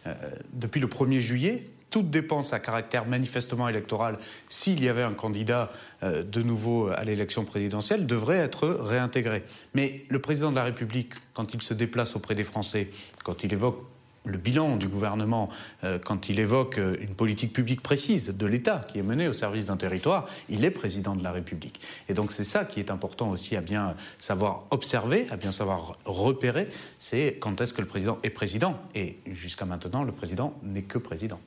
[0.06, 0.14] Euh,
[0.52, 4.18] depuis le 1er juillet, toute dépense à caractère manifestement électoral,
[4.48, 5.70] s'il y avait un candidat
[6.02, 9.44] euh, de nouveau à l'élection présidentielle, devrait être réintégrée.
[9.74, 12.88] Mais le président de la République, quand il se déplace auprès des Français,
[13.22, 13.78] quand il évoque
[14.24, 15.48] le bilan du gouvernement
[15.84, 19.32] euh, quand il évoque euh, une politique publique précise de l'État qui est menée au
[19.32, 21.80] service d'un territoire, il est président de la République.
[22.08, 25.98] Et donc c'est ça qui est important aussi à bien savoir observer, à bien savoir
[26.04, 26.68] repérer,
[26.98, 28.78] c'est quand est-ce que le président est président.
[28.94, 31.40] Et jusqu'à maintenant, le président n'est que président.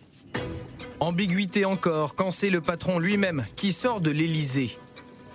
[0.99, 4.77] Ambiguïté encore quand c'est le patron lui-même qui sort de l'Élysée.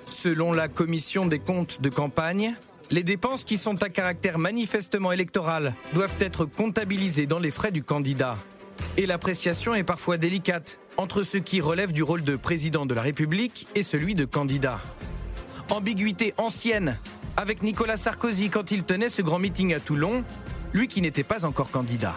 [0.09, 2.55] Selon la commission des comptes de campagne,
[2.91, 7.85] les dépenses qui sont à caractère manifestement électoral doivent être comptabilisées dans les frais du
[7.85, 8.37] candidat.
[8.97, 13.03] Et l'appréciation est parfois délicate entre ce qui relève du rôle de président de la
[13.03, 14.81] République et celui de candidat.
[15.71, 16.99] Ambiguïté ancienne
[17.37, 20.25] avec Nicolas Sarkozy quand il tenait ce grand meeting à Toulon,
[20.73, 22.17] lui qui n'était pas encore candidat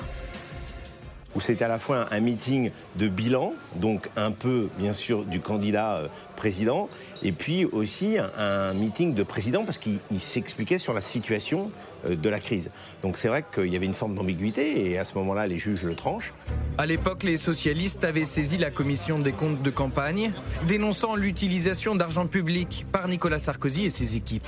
[1.35, 5.39] où c'était à la fois un, meeting de bilan, donc un peu bien sûr du
[5.39, 6.89] candidat euh, président,
[7.23, 11.71] et puis aussi un, meeting de président parce qu'il s'expliquait sur la situation
[12.07, 12.69] euh, de la crise.
[13.01, 15.83] Donc c'est vrai qu'il y avait une forme d'ambiguïté et à ce moment-là, les juges
[15.83, 16.33] le tranchent.
[16.77, 20.31] À l'époque, les socialistes avaient saisi la commission des comptes de campagne,
[20.67, 24.47] dénonçant l'utilisation d'argent public par Nicolas Sarkozy et ses équipes.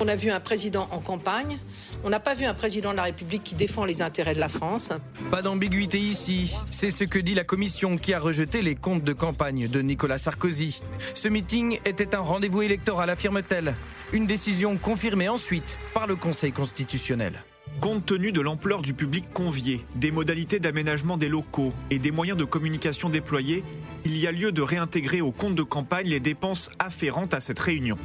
[0.00, 1.58] On a vu un président en campagne
[2.04, 4.48] on n'a pas vu un président de la République qui défend les intérêts de la
[4.48, 4.92] France.
[5.30, 6.54] Pas d'ambiguïté ici.
[6.70, 10.18] C'est ce que dit la commission qui a rejeté les comptes de campagne de Nicolas
[10.18, 10.80] Sarkozy.
[11.14, 13.74] Ce meeting était un rendez-vous électoral, affirme-t-elle.
[14.12, 17.44] Une décision confirmée ensuite par le Conseil constitutionnel.
[17.80, 22.36] Compte tenu de l'ampleur du public convié, des modalités d'aménagement des locaux et des moyens
[22.36, 23.62] de communication déployés,
[24.04, 27.58] il y a lieu de réintégrer au compte de campagne les dépenses afférentes à cette
[27.58, 27.96] réunion.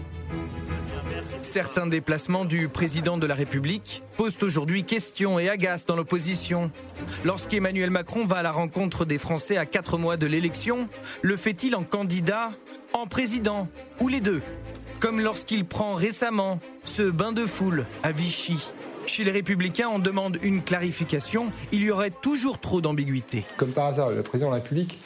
[1.54, 6.72] Certains déplacements du président de la République posent aujourd'hui question et agacent dans l'opposition.
[7.24, 10.88] Lorsqu'Emmanuel Macron va à la rencontre des Français à quatre mois de l'élection,
[11.22, 12.54] le fait-il en candidat,
[12.94, 13.68] en président
[14.02, 14.42] ou les deux?
[15.00, 18.72] Comme lorsqu'il prend récemment ce bain de foule à Vichy.
[19.06, 21.52] Chez les Républicains, on demande une clarification.
[21.72, 23.46] Il y aurait toujours trop d'ambiguïté.
[23.58, 24.98] Comme par hasard, le président de la République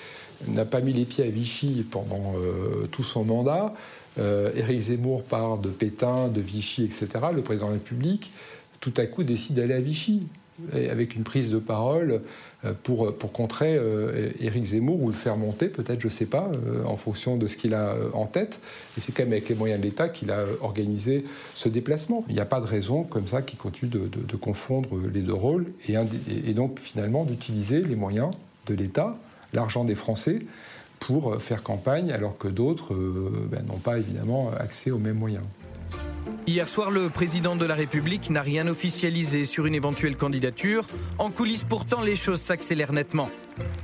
[0.47, 3.73] n'a pas mis les pieds à Vichy pendant euh, tout son mandat.
[4.19, 7.07] Euh, Éric Zemmour parle de Pétain, de Vichy, etc.
[7.33, 8.31] Le président de la République,
[8.79, 10.23] tout à coup, décide d'aller à Vichy,
[10.73, 12.21] avec une prise de parole
[12.65, 16.25] euh, pour, pour contrer euh, Éric Zemmour ou le faire monter, peut-être, je ne sais
[16.25, 16.49] pas,
[16.85, 18.59] en fonction de ce qu'il a en tête.
[18.97, 22.25] Et c'est quand même avec les moyens de l'État qu'il a organisé ce déplacement.
[22.27, 25.67] Il n'y a pas de raison comme ça qui continue de, confondre les deux rôles
[25.87, 28.31] et donc finalement d'utiliser les moyens
[28.65, 29.17] de l'État,
[29.53, 30.41] l'argent des Français,
[30.99, 35.17] pour euh, faire campagne, alors que d'autres euh, ben, n'ont pas évidemment accès aux mêmes
[35.17, 35.43] moyens.
[36.45, 40.85] Hier soir, le président de la République n'a rien officialisé sur une éventuelle candidature.
[41.17, 43.29] En coulisses, pourtant, les choses s'accélèrent nettement.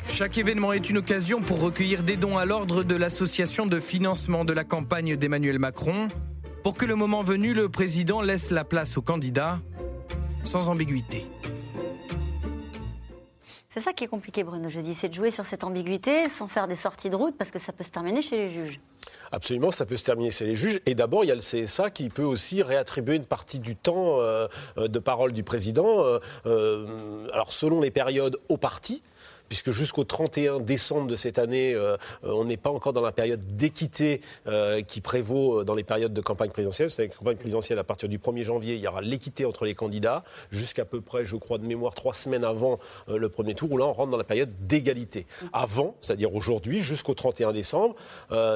[0.07, 4.45] Chaque événement est une occasion pour recueillir des dons à l'ordre de l'association de financement
[4.45, 6.07] de la campagne d'Emmanuel Macron,
[6.63, 9.59] pour que le moment venu, le président laisse la place aux candidats
[10.45, 11.25] sans ambiguïté.
[13.73, 16.47] C'est ça qui est compliqué, Bruno, je dis, c'est de jouer sur cette ambiguïté sans
[16.47, 18.79] faire des sorties de route parce que ça peut se terminer chez les juges.
[19.31, 20.79] Absolument, ça peut se terminer chez les juges.
[20.85, 24.19] Et d'abord, il y a le CSA qui peut aussi réattribuer une partie du temps
[24.19, 24.47] euh,
[24.77, 29.01] de parole du président, euh, euh, alors selon les périodes au parti
[29.53, 33.11] puisque jusqu'au 31 décembre de cette année, euh, euh, on n'est pas encore dans la
[33.11, 36.89] période d'équité euh, qui prévaut dans les périodes de campagne présidentielle.
[36.89, 39.75] C'est une campagne présidentielle à partir du 1er janvier, il y aura l'équité entre les
[39.75, 43.77] candidats, jusqu'à peu près, je crois, de mémoire, trois semaines avant le premier tour, où
[43.77, 45.27] là, on rentre dans la période d'égalité.
[45.51, 47.95] Avant, c'est-à-dire aujourd'hui, jusqu'au 31 décembre,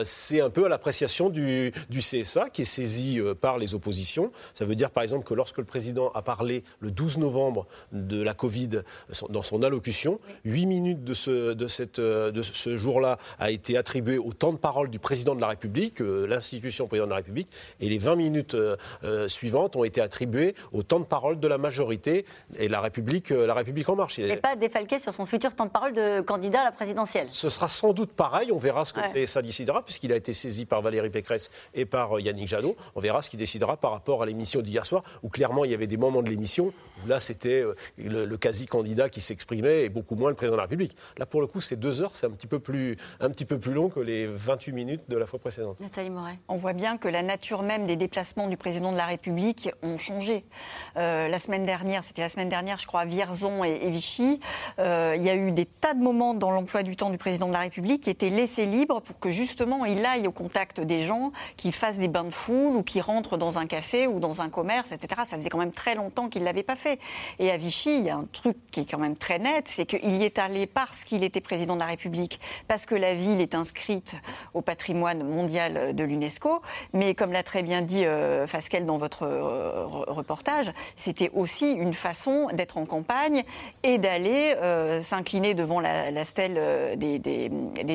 [0.04, 4.32] c'est un peu à l'appréciation du, du, CSA qui est saisi par les oppositions.
[4.56, 8.20] Ça veut dire, par exemple, que lorsque le président a parlé le 12 novembre de
[8.20, 8.82] la Covid
[9.30, 13.78] dans son allocution, 8 minutes de ce, de cette, euh, de ce jour-là a été
[13.78, 17.18] attribué au temps de parole du président de la République, euh, l'institution président de la
[17.18, 17.48] République,
[17.80, 21.58] et les 20 minutes euh, suivantes ont été attribuées au temps de parole de la
[21.58, 22.26] majorité
[22.58, 24.18] et la République, la République en marche.
[24.18, 27.28] Il n'est pas défalqué sur son futur temps de parole de candidat à la présidentielle.
[27.30, 28.52] Ce sera sans doute pareil.
[28.52, 32.20] On verra ce que ça décidera, puisqu'il a été saisi par Valérie Pécresse et par
[32.20, 32.76] Yannick Jadot.
[32.96, 35.74] On verra ce qu'il décidera par rapport à l'émission d'hier soir, où clairement il y
[35.74, 36.74] avait des moments de l'émission
[37.04, 37.64] où là c'était
[37.98, 40.96] le, le quasi-candidat qui s'exprimait et beaucoup moins le président de la République.
[41.18, 43.58] Là, pour le coup, c'est deux heures, c'est un petit peu plus, un petit peu
[43.60, 45.80] plus long que les 28 minutes de la fois précédente.
[45.80, 46.40] Nathalie Moret.
[46.48, 49.98] On voit bien que la nature même des déplacements du président de la République ont
[49.98, 50.44] changé.
[50.98, 54.40] Euh, la semaine dernière, c'était la semaine dernière, je crois, à Vierzon et, Vichy,
[54.80, 57.48] euh, il y a eu des tas de moments dans l'emploi du temps du président
[57.48, 61.04] de la République qui étaient laissés libres pour que justement il aille au contact des
[61.04, 64.42] gens, qu'il fasse des bains de foule ou qu'il rentre dans un café ou dans
[64.42, 65.22] un commerce, etc.
[65.26, 67.00] Ça faisait quand même très longtemps qu'il ne l'avait pas fait.
[67.40, 69.86] Et à Vichy, il y a un truc qui est quand même très net, c'est
[69.86, 73.42] qu'il y est allé parce qu'il était président de la République, parce que la ville
[73.42, 74.16] est inscrite
[74.54, 76.62] au patrimoine mondial de l'UNESCO.
[76.94, 81.94] Mais comme l'a très bien dit euh, Fasquelle dans votre euh, reportage, c'était aussi une
[81.94, 83.44] façon d'être en campagne
[83.84, 87.20] et d'aller euh, s'incliner devant la, stèle des,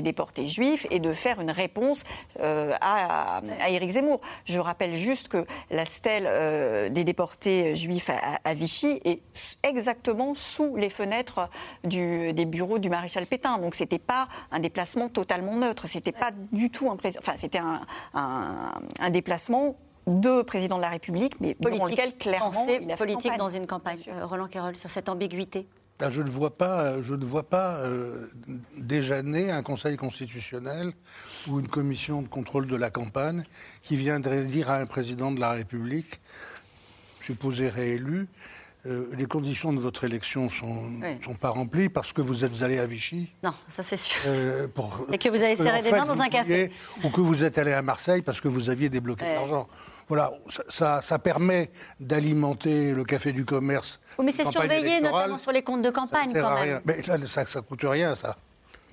[0.03, 2.05] déportés juifs et de faire une réponse
[2.41, 4.21] à, à, Éric Zemmour.
[4.45, 8.11] Je rappelle juste que la stèle des déportés juifs
[8.45, 9.21] à, Vichy est
[9.63, 11.49] exactement sous les fenêtres
[11.85, 13.59] du, des bureau du maréchal Pétain.
[13.59, 15.89] Donc c'était pas un déplacement totalement neutre.
[15.89, 17.81] C'était pas du tout un enfin c'était un,
[18.15, 19.77] un, déplacement
[20.07, 23.99] de président de la République, mais politique, lequel clairement il a politique dans une campagne.
[24.09, 25.67] Euh, Roland Carroll sur cette ambiguïté.
[26.01, 28.27] Ah, je ne vois pas, je ne vois pas euh,
[28.77, 30.93] déjà né un Conseil constitutionnel
[31.47, 33.45] ou une commission de contrôle de la campagne
[33.83, 36.21] qui viendrait dire à un président de la République,
[37.21, 38.27] supposé réélu,
[38.85, 40.75] euh, les conditions de votre élection ne sont,
[41.25, 43.31] sont, pas remplies parce que vous êtes allé à Vichy.
[43.45, 44.21] Non, ça c'est sûr.
[44.27, 44.67] Euh,
[45.13, 46.73] et que vous avez serré des mains dans un café.
[47.05, 49.69] Ou que vous êtes allé à Marseille parce que vous aviez débloqué de l'argent.
[50.09, 50.33] Voilà,
[50.69, 51.71] ça, ça, permet
[52.01, 54.01] d'alimenter le café du commerce.
[54.19, 56.63] Oui, mais c'est surveillé notamment sur les comptes de campagne quand même.
[56.63, 56.81] Rien.
[56.85, 58.37] Mais ça, ça, ça coûte rien, ça.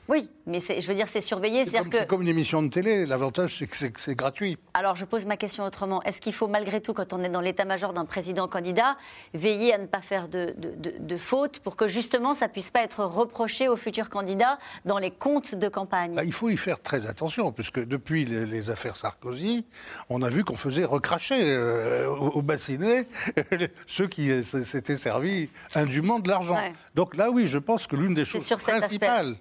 [0.10, 1.66] Oui, mais je veux dire, c'est surveillé.
[1.66, 3.06] C'est comme, comme, une émission de télé.
[3.06, 4.58] L'avantage, c'est que c'est gratuit.
[4.74, 6.02] Alors, je pose ma question autrement.
[6.02, 8.98] Est-ce qu'il faut, malgré tout, quand on est dans l'état-major d'un président candidat,
[9.36, 13.04] veiller à ne pas faire de, de, fautes pour que, justement, ça puisse pas être
[13.04, 16.16] reproché aux futurs candidats dans les comptes de campagne?
[16.16, 19.68] Bah, Il faut y faire très attention, puisque depuis les, affaires Sarkozy,
[20.10, 23.08] on a vu qu'on faisait recracher euh, au, bassinet
[23.86, 26.60] ceux qui s'étaient servis indûment de l'argent.
[26.96, 29.36] Donc là, oui, je pense que l'une des choses principales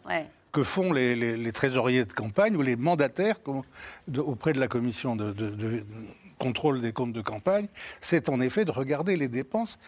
[0.53, 3.39] que font les, trésoriers de campagne ou les mandataires
[4.17, 5.85] auprès de la commission de,
[6.39, 7.67] contrôle des comptes de campagne,
[8.01, 9.79] c'est en effet de regarder les dépenses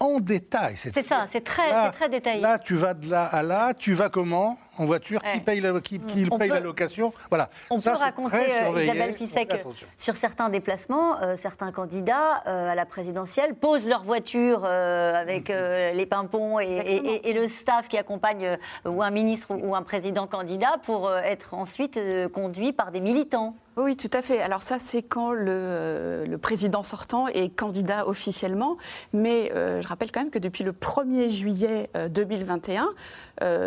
[0.00, 0.74] en détail.
[0.76, 2.40] C'est ça, c'est très, très détaillé.
[2.40, 5.78] Là, tu vas de là à là, tu vas comment en voiture, qui paye la,
[5.80, 7.12] qui, paye la location.
[7.28, 7.50] Voilà.
[7.68, 9.52] On peut raconter, euh, Isabelle Fissek,
[9.98, 16.06] sur certains déplacements, euh, certains candidats euh, à la présidentielle posent leur voiture avec les
[16.06, 21.14] pimpons et, et, le staff qui accompagne ou un ministre ou un président candidat pour
[21.14, 22.00] être ensuite
[22.32, 23.54] conduit par des militants.
[23.76, 24.40] Oui, tout à fait.
[24.40, 28.76] Alors ça, c'est quand le, le, président sortant est candidat officiellement.
[29.12, 32.90] Mais je rappelle quand même que depuis le 1er juillet 2021,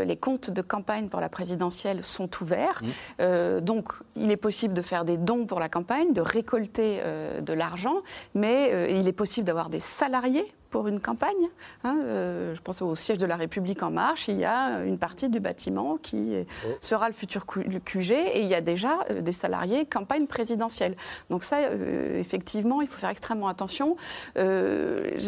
[0.03, 2.81] les comptes de campagne pour la présidentielle sont ouverts.
[2.81, 2.87] Mmh.
[3.21, 7.41] Euh, donc, il est possible de faire des dons pour la campagne, de récolter euh,
[7.41, 8.01] de l'argent,
[8.35, 11.49] mais euh, il est possible d'avoir des salariés pour une campagne.
[11.83, 14.97] Hein, euh, je pense au siège de la République en marche, il y a une
[14.97, 16.69] partie du bâtiment qui oh.
[16.81, 20.95] sera le futur QG et il y a déjà euh, des salariés campagne présidentielle.
[21.29, 23.97] Donc ça, euh, effectivement, il faut faire extrêmement attention.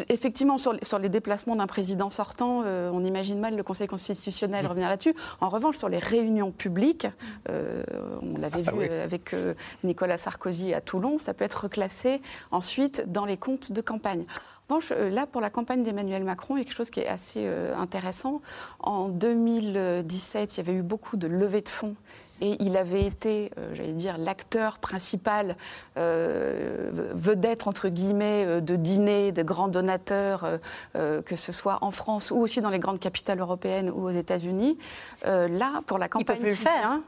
[0.10, 4.90] effectivement, sur, sur, les déplacements d'un président sortant, on imagine mal le Conseil constitutionnel revenir
[4.90, 5.14] là-dessus.
[5.42, 7.08] En revanche, sur les réunions publiques,
[7.48, 9.36] on l'avait ah, vu avec
[9.84, 14.26] Nicolas Sarkozy à Toulon, ça peut être reclassé ensuite dans les comptes de campagne.
[14.72, 17.44] Euh, là, pour la campagne d'Emmanuel Macron, il y a quelque chose qui est assez
[17.46, 18.42] euh, intéressant.
[18.80, 21.96] En 2017, il y avait eu beaucoup de levées de fonds
[22.42, 25.56] et il avait été, euh, j'allais dire, l'acteur principal,
[25.96, 30.60] vedette entre guillemets, de dîners de grands donateurs,
[30.94, 34.78] que ce soit en France ou aussi dans les grandes capitales européennes ou aux États-Unis.
[35.24, 37.00] là, pour la campagne, il peut plus le faire.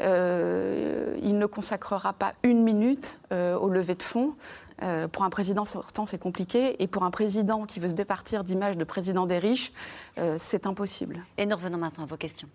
[0.00, 4.34] il ne consacrera pas une minute au lever de fonds.
[4.82, 6.82] Euh, pour un président sortant, c'est compliqué.
[6.82, 9.72] Et pour un président qui veut se départir d'image de président des riches,
[10.18, 11.24] euh, c'est impossible.
[11.38, 12.48] Et nous revenons maintenant à vos questions.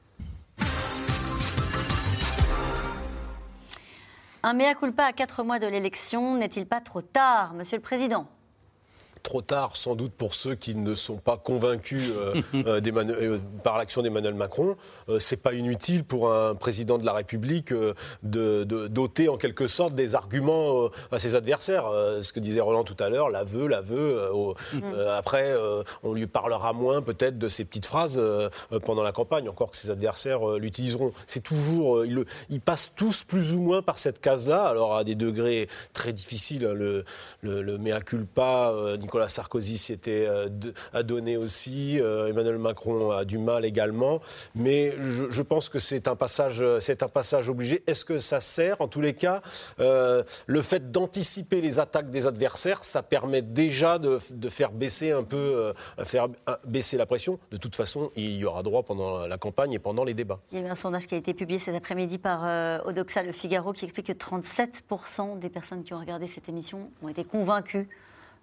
[4.41, 8.25] Un mea culpa à quatre mois de l'élection, n'est-il pas trop tard, Monsieur le Président?
[9.23, 13.77] Trop tard sans doute pour ceux qui ne sont pas convaincus euh, euh, euh, par
[13.77, 14.75] l'action d'Emmanuel Macron.
[15.19, 17.73] c'est pas inutile pour un président de la République
[18.23, 21.85] de, doter en quelque sorte des arguments à ses adversaires.
[22.21, 24.29] ce que disait Roland tout à l'heure, l'aveu, l'aveu.
[24.73, 24.81] Mm.
[25.17, 25.53] après,
[26.03, 28.21] on lui parlera moins peut-être de ces petites phrases
[28.85, 31.11] pendant la campagne, encore que ses adversaires l'utiliseront.
[31.25, 35.15] C'est toujours, ils, ils, passent tous plus ou moins par cette case-là, alors à des
[35.15, 36.65] degrés très difficiles.
[36.65, 37.03] Hein, le,
[37.41, 38.73] le, le mea culpa,
[39.09, 40.49] Nicolas Sarkozy s'était euh,
[40.93, 44.21] a donné aussi, euh, Emmanuel Macron a du mal également,
[44.53, 47.81] mais je, pense que c'est un passage, un passage obligé.
[47.87, 49.41] Est-ce que ça sert En tous les cas,
[49.79, 55.23] euh, le fait d'anticiper les attaques des adversaires, ça permet déjà de, faire baisser un
[55.23, 56.27] peu, faire
[56.67, 57.39] baisser la pression.
[57.49, 60.39] De toute façon, il y aura droit pendant la campagne et pendant les débats.
[60.51, 63.31] Il y a eu un sondage qui a été publié cet après-midi par Odoxa Le
[63.31, 67.87] Figaro qui explique que 37% des personnes qui ont regardé cette émission ont été convaincues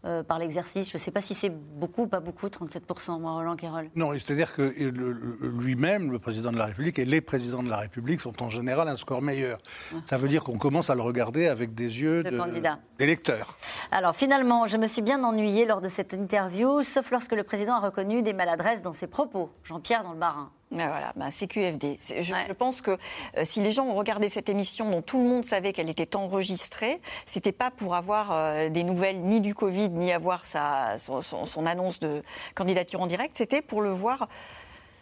[0.04, 0.90] euh, par l'exercice.
[0.90, 3.88] Je ne sais pas si c'est beaucoup ou pas beaucoup, 37%, moi, Roland Quérol.
[3.96, 4.62] Non, c'est-à-dire que
[5.42, 8.88] lui-même, le président de la République, et les présidents de la République sont en général
[8.88, 9.58] un score meilleur.
[10.04, 12.22] Ça veut dire qu'on commence à le regarder avec des yeux
[12.98, 13.56] d'électeurs.
[13.90, 17.74] Alors finalement, je me suis bien ennuyé lors de cette interview, sauf lorsque le président
[17.74, 19.50] a reconnu des maladresses dans ses propos.
[19.64, 20.50] Jean-Pierre dans le Barin.
[20.72, 21.98] Ah, voilà, ben, CQFD.
[22.00, 22.98] Je, je, pense que
[23.36, 26.16] euh, si les gens ont regardé cette émission dont tout le monde savait qu'elle était
[26.16, 31.22] enregistrée, c'était pas pour avoir euh, des nouvelles ni du Covid, ni avoir sa, son,
[31.22, 32.22] son, annonce de
[32.56, 34.28] candidature en direct, c'était pour le voir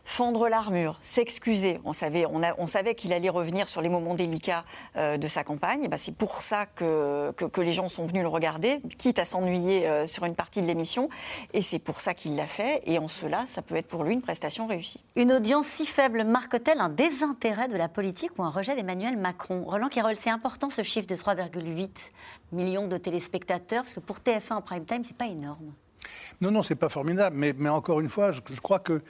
[0.05, 1.81] fendre l'armure, s'excuser.
[1.85, 4.65] On savait, qu'il allait revenir sur les moments délicats
[4.97, 5.89] euh, de sa campagne.
[5.89, 9.87] Bah, c'est pour ça que, que, les gens sont venus le regarder, quitte à s'ennuyer
[9.87, 11.09] euh, sur une partie de l'émission.
[11.53, 12.83] Et c'est pour ça qu'il l'a fait.
[12.87, 15.03] Et en cela, ça peut être pour lui une prestation réussie.
[15.17, 19.65] Une audience si faible marque-t-elle un désintérêt de la politique ou un rejet d'Emmanuel Macron?
[19.65, 22.13] Roland Quirol, c'est important ce chiffre de 3,8
[22.53, 25.73] millions de téléspectateurs, parce que pour TF1 en prime time, c'est pas énorme.
[26.41, 29.03] Non, non, c'est pas formidable, mais, mais, encore une fois, je, crois que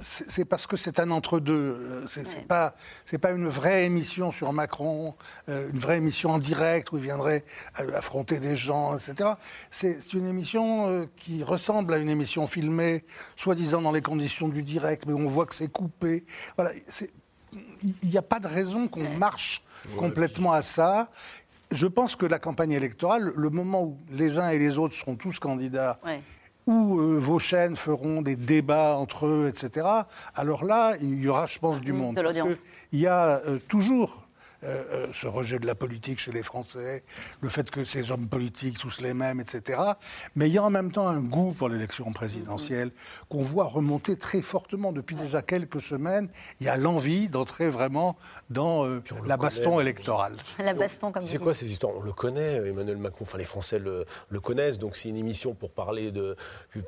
[0.00, 2.04] c'est parce que c'est un entre-deux.
[2.06, 2.74] C'est pas,
[3.20, 5.14] pas une vraie émission sur Macron,
[5.48, 7.44] euh, une vraie émission en direct où il viendrait
[7.80, 9.30] euh, affronter des gens, etc.
[9.70, 13.04] C'est une émission euh, qui ressemble à une émission filmée,
[13.36, 16.24] soi-disant dans les conditions du direct, mais on voit que c'est coupé.
[16.56, 16.72] Voilà,
[17.82, 19.62] il n'y a pas de raison qu'on marche
[19.96, 21.10] complètement à ça
[21.70, 25.16] je pense que la campagne électorale, le moment où les uns et les autres seront
[25.16, 25.98] tous candidats,
[26.66, 29.86] où euh, vos chaînes feront des débats entre eux, etc.,
[30.34, 32.18] alors là, il y aura, je pense, du monde.
[32.92, 34.25] il y a euh, toujours
[34.66, 37.04] euh, euh, ce rejet de la politique chez les Français,
[37.40, 39.80] le fait que ces hommes politiques, tous les mêmes, etc.
[40.34, 42.90] Mais il y a en même temps un goût pour l'élection présidentielle
[43.28, 46.28] qu'on voit remonter très fortement depuis déjà quelques semaines.
[46.58, 48.16] Il y a l'envie d'entrer vraiment
[48.50, 50.34] dans euh, la baston électorale.
[50.58, 51.94] La baston, comme C'est quoi ces histoires?
[51.96, 54.04] On le connaît, Emmanuel Macron, enfin les Français le,
[54.40, 56.36] connaissent, donc c'est une émission pour parler de.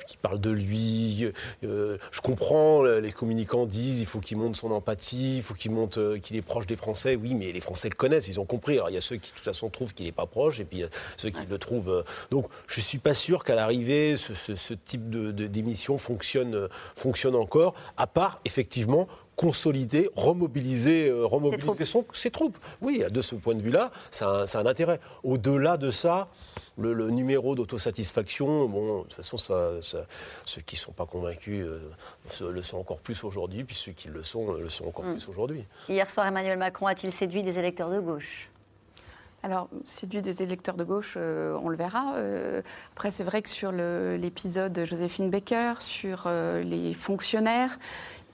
[0.07, 1.31] qui parle de lui.
[1.63, 6.17] je comprends, les communicants disent il faut qu'il montre son empathie, il faut qu'il montre
[6.23, 7.17] qu'il est proche des Français.
[7.17, 8.77] Oui, mais les Français le connaissent, ils ont compris.
[8.77, 10.65] Alors il y a ceux qui de toute façon trouvent qu'il n'est pas proche, et
[10.65, 10.89] puis il y a
[11.19, 11.91] ceux qui le trouvent.
[11.91, 16.69] Euh, donc je ne suis pas sûr qu'à l'arrivée, ce, type d'émission de, fonctionne, euh,
[16.95, 19.07] fonctionne encore, à part effectivement
[19.37, 22.59] consolider, remobiliser, euh, remobiliser ses troupes.
[22.81, 24.99] Oui, de ce point de vue-là, ça, a un intérêt.
[25.23, 26.29] Au-delà de ça,
[26.79, 29.73] le, numéro d'autosatisfaction, bon, de toute façon, ça,
[30.45, 34.09] ceux qui ne sont pas convaincus euh, le sont encore plus aujourd'hui, puis ceux qui
[34.09, 35.13] le sont le sont encore mm.
[35.15, 35.65] plus aujourd'hui.
[35.89, 38.51] Hier soir, Emmanuel Macron a-t-il séduit des électeurs de gauche?
[39.45, 42.15] Alors, séduit des électeurs de gauche, euh, on le verra.
[42.93, 47.79] après, c'est vrai que sur l'épisode Joséphine Baker, sur les fonctionnaires,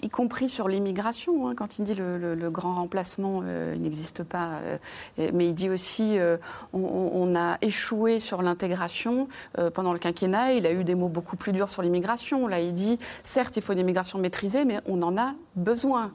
[0.04, 1.48] y compris sur l'immigration.
[1.48, 4.60] Hein, quand il dit le, le, grand remplacement, euh, n'existe pas.
[4.62, 6.36] Euh, mais il dit aussi euh,
[6.72, 9.28] on, on, a échoué sur l'intégration
[9.74, 10.52] pendant le quinquennat.
[10.52, 12.46] Il a eu des mots beaucoup plus durs sur l'immigration.
[12.46, 16.12] Là, il dit certes, il faut une immigration maîtrisée, mais on en a besoin.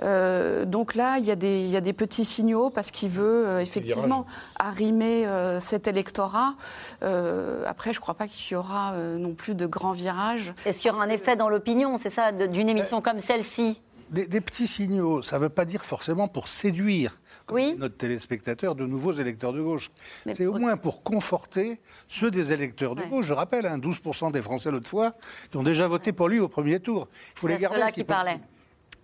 [0.00, 3.60] donc là, il y, a des, il y, a des, petits signaux parce qu'il veut
[3.60, 4.26] effectivement
[4.58, 5.26] arrimer
[5.60, 6.54] cet électorat.
[7.00, 10.54] après, je ne crois pas qu'il y aura non plus de grands virages.
[10.66, 13.80] Est-ce qu'il y aura un effet dans l'opinion, c'est ça, d'une émission comme celle-ci?
[14.12, 17.20] des, petits signaux, ça ne veut pas dire forcément pour séduire
[17.50, 19.90] notre téléspectateur de nouveaux électeurs de gauche.
[20.32, 23.26] C'est au moins pour conforter ceux des électeurs de gauche.
[23.26, 25.14] Je rappelle, 12% hein, des Français l'autre fois
[25.50, 27.08] qui ont déjà voté pour lui au premier tour.
[27.34, 27.78] Il faut les garder.
[27.78, 28.40] Ceux-là qui parlaient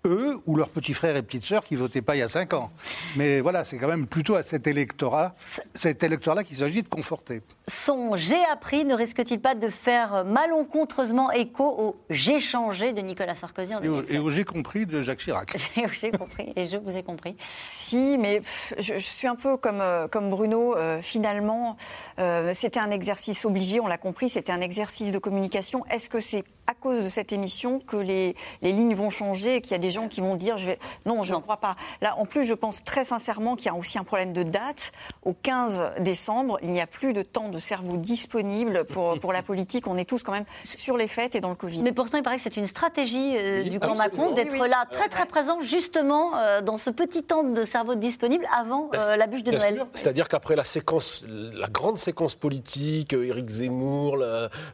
[0.07, 2.55] eux ou leurs petits frères et petites sœurs qui votaient pas il y a cinq
[2.55, 2.71] ans.
[3.17, 5.35] Mais voilà, c'est quand même plutôt à cet électorat,
[5.75, 7.43] cet électorat-là qu'il s'agit de conforter.
[7.67, 13.35] Son j'ai appris ne risque-t-il pas de faire malencontreusement écho au j'ai changé de Nicolas
[13.35, 15.55] Sarkozy en 2007 Et au, j'ai compris de Jacques Chirac.
[16.01, 17.37] j'ai compris, et je vous ai compris.
[17.67, 18.43] Si, mais
[18.79, 20.77] je, suis un peu comme, euh, comme Bruno.
[20.77, 21.77] Euh, finalement,
[22.19, 25.85] euh, c'était un exercice obligé, on l'a compris, c'était un exercice de communication.
[25.87, 29.61] Est-ce que c'est à cause de cette émission que les, les lignes vont changer et
[29.61, 30.79] qu'il y a des gens qui vont dire je vais...
[31.07, 31.77] non, je ne crois pas.
[32.01, 34.93] Là, en plus, je pense très sincèrement qu'il y a aussi un problème de date.
[35.25, 39.43] Au 15 décembre, il n'y a plus de temps de cerveau disponible pour, pour la
[39.43, 39.87] politique.
[39.87, 41.83] On est tous quand même sur les fêtes et dans le Covid.
[41.83, 45.09] Mais pourtant, il paraît que c'est une stratégie euh, du camp Macron d'être là très
[45.09, 49.43] très présent justement euh, dans ce petit temps de cerveau disponible avant euh, la bûche
[49.43, 49.87] de Noël.
[49.95, 54.19] C'est-à-dire qu'après la séquence, la grande séquence politique, Éric Zemmour,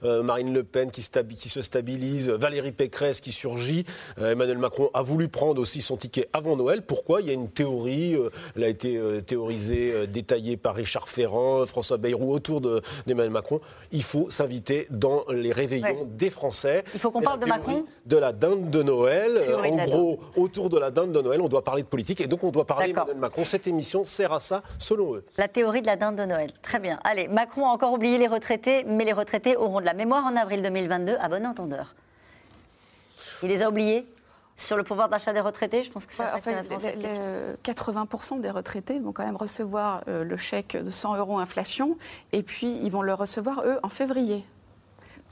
[0.03, 3.85] Marine Le Pen qui, qui se stabilise, Valérie Pécresse qui surgit.
[4.19, 6.83] Euh, Emmanuel Macron a voulu prendre aussi son ticket avant Noël.
[6.83, 7.21] Pourquoi?
[7.21, 11.65] Il y a une théorie, euh, elle a été euh, théorisée, détaillée par Richard Ferrand,
[11.67, 13.61] François Bayrou autour d'Emmanuel Macron.
[13.93, 16.85] Il faut s'inviter dans les réveillons des Français.
[16.95, 17.85] Il faut qu'on parle de Macron?
[18.07, 19.41] De la dinde de Noël.
[19.63, 22.43] en gros, autour de la dinde de Noël, on doit parler de politique et donc
[22.43, 23.45] on doit parler d'Emmanuel Macron.
[23.45, 25.25] Cette émission sert à ça, selon eux.
[25.37, 26.51] La théorie de la dinde de Noël.
[26.63, 26.99] Très bien.
[27.05, 30.37] Allez, Macron a encore oublié les retraités, mais les retraités auront de la mémoire en
[30.37, 31.95] avril 2022, à bon entendeur.
[33.43, 34.07] Il les a oubliés?
[34.57, 36.55] Sur le pouvoir d'achat des retraités, je pense que ça, ça fait
[37.65, 41.97] 80% des retraités vont quand même recevoir euh, le chèque de 100 euros inflation,
[42.33, 44.45] et puis ils vont le recevoir, eux, en février.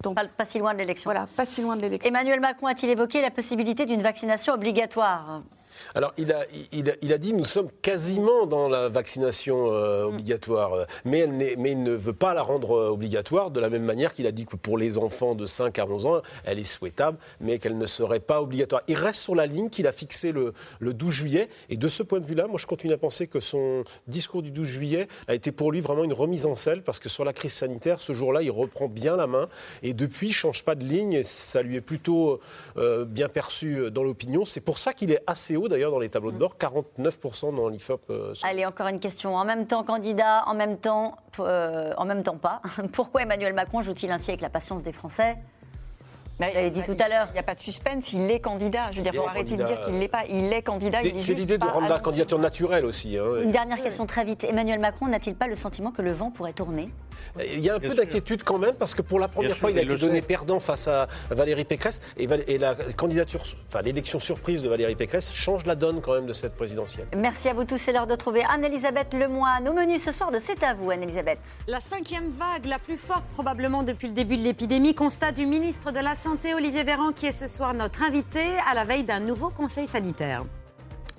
[0.03, 1.09] Donc, pas, pas si loin de l'élection.
[1.09, 2.09] Voilà, pas si loin de l'élection.
[2.09, 5.43] Emmanuel Macron a-t-il évoqué la possibilité d'une vaccination obligatoire?
[5.95, 11.21] Alors, il a, il, a, dit nous sommes quasiment dans la vaccination euh, obligatoire, mais,
[11.21, 14.27] elle mais il ne veut pas la rendre euh, obligatoire de la même manière qu'il
[14.27, 17.59] a dit que pour les enfants de 5 à 11 ans, elle est souhaitable, mais
[17.59, 18.83] qu'elle ne serait pas obligatoire.
[18.89, 22.03] Il reste sur la ligne qu'il a fixée le, le 12 juillet, et de ce
[22.03, 25.35] point de vue-là, moi je continue à penser que son discours du 12 juillet a
[25.35, 28.13] été pour lui vraiment une remise en selle, parce que sur la crise sanitaire, ce
[28.13, 29.49] jour-là, il reprend bien la main,
[29.83, 32.41] et depuis, il ne change pas de ligne, et ça lui est plutôt
[32.77, 34.45] euh, bien perçu dans l'opinion.
[34.45, 37.69] C'est pour ça qu'il est assez haut d'ailleurs dans les tableaux de bord, 49% dans
[37.69, 38.01] l'IFOP.
[38.11, 39.35] Euh, Allez, encore une question.
[39.35, 42.63] En même temps, candidat, en même temps, euh, en même temps pas.
[42.93, 45.37] Pourquoi Emmanuel Macron joue-t-il ainsi avec la patience des Français?
[46.39, 47.29] Vous l'avez dit tout à l'heure.
[47.31, 48.91] Il n'y a pas de suspense, il est candidat.
[48.91, 50.25] Je veux dire, il faut arrêter de dire qu'il ne l'est pas.
[50.29, 50.99] Il est candidat.
[51.17, 53.19] C'est l'idée de rendre la candidature naturelle aussi.
[53.19, 53.43] Hein.
[53.43, 54.45] Une dernière question très vite.
[54.45, 56.89] Emmanuel Macron n'a-t-il pas le sentiment que le vent pourrait tourner?
[57.55, 59.79] Il y a un peu d'inquiétude quand même, parce que pour la première fois, il
[59.79, 62.01] a été donné perdant face à Valérie Pécresse.
[62.17, 62.27] Et,
[62.59, 66.55] la candidature, enfin l'élection surprise de Valérie Pécresse change la donne quand même de cette
[66.55, 67.07] présidentielle.
[67.17, 67.77] Merci à vous tous.
[67.77, 69.69] C'est l'heure de trouver Anne-Elisabeth Lemoine.
[69.69, 71.39] Au menu ce soir de C'est à vous, Anne-Elisabeth.
[71.67, 75.93] La cinquième vague, la plus forte probablement depuis le début de l'épidémie, constat du ministre
[75.93, 79.19] de la Santé, Olivier Véran qui est ce soir notre invité à la veille d'un
[79.19, 80.45] nouveau conseil sanitaire.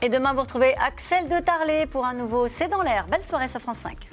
[0.01, 3.05] Et demain, vous retrouvez Axel de Tarlet pour un nouveau C'est dans l'air.
[3.07, 4.12] Belle soirée sur France 5.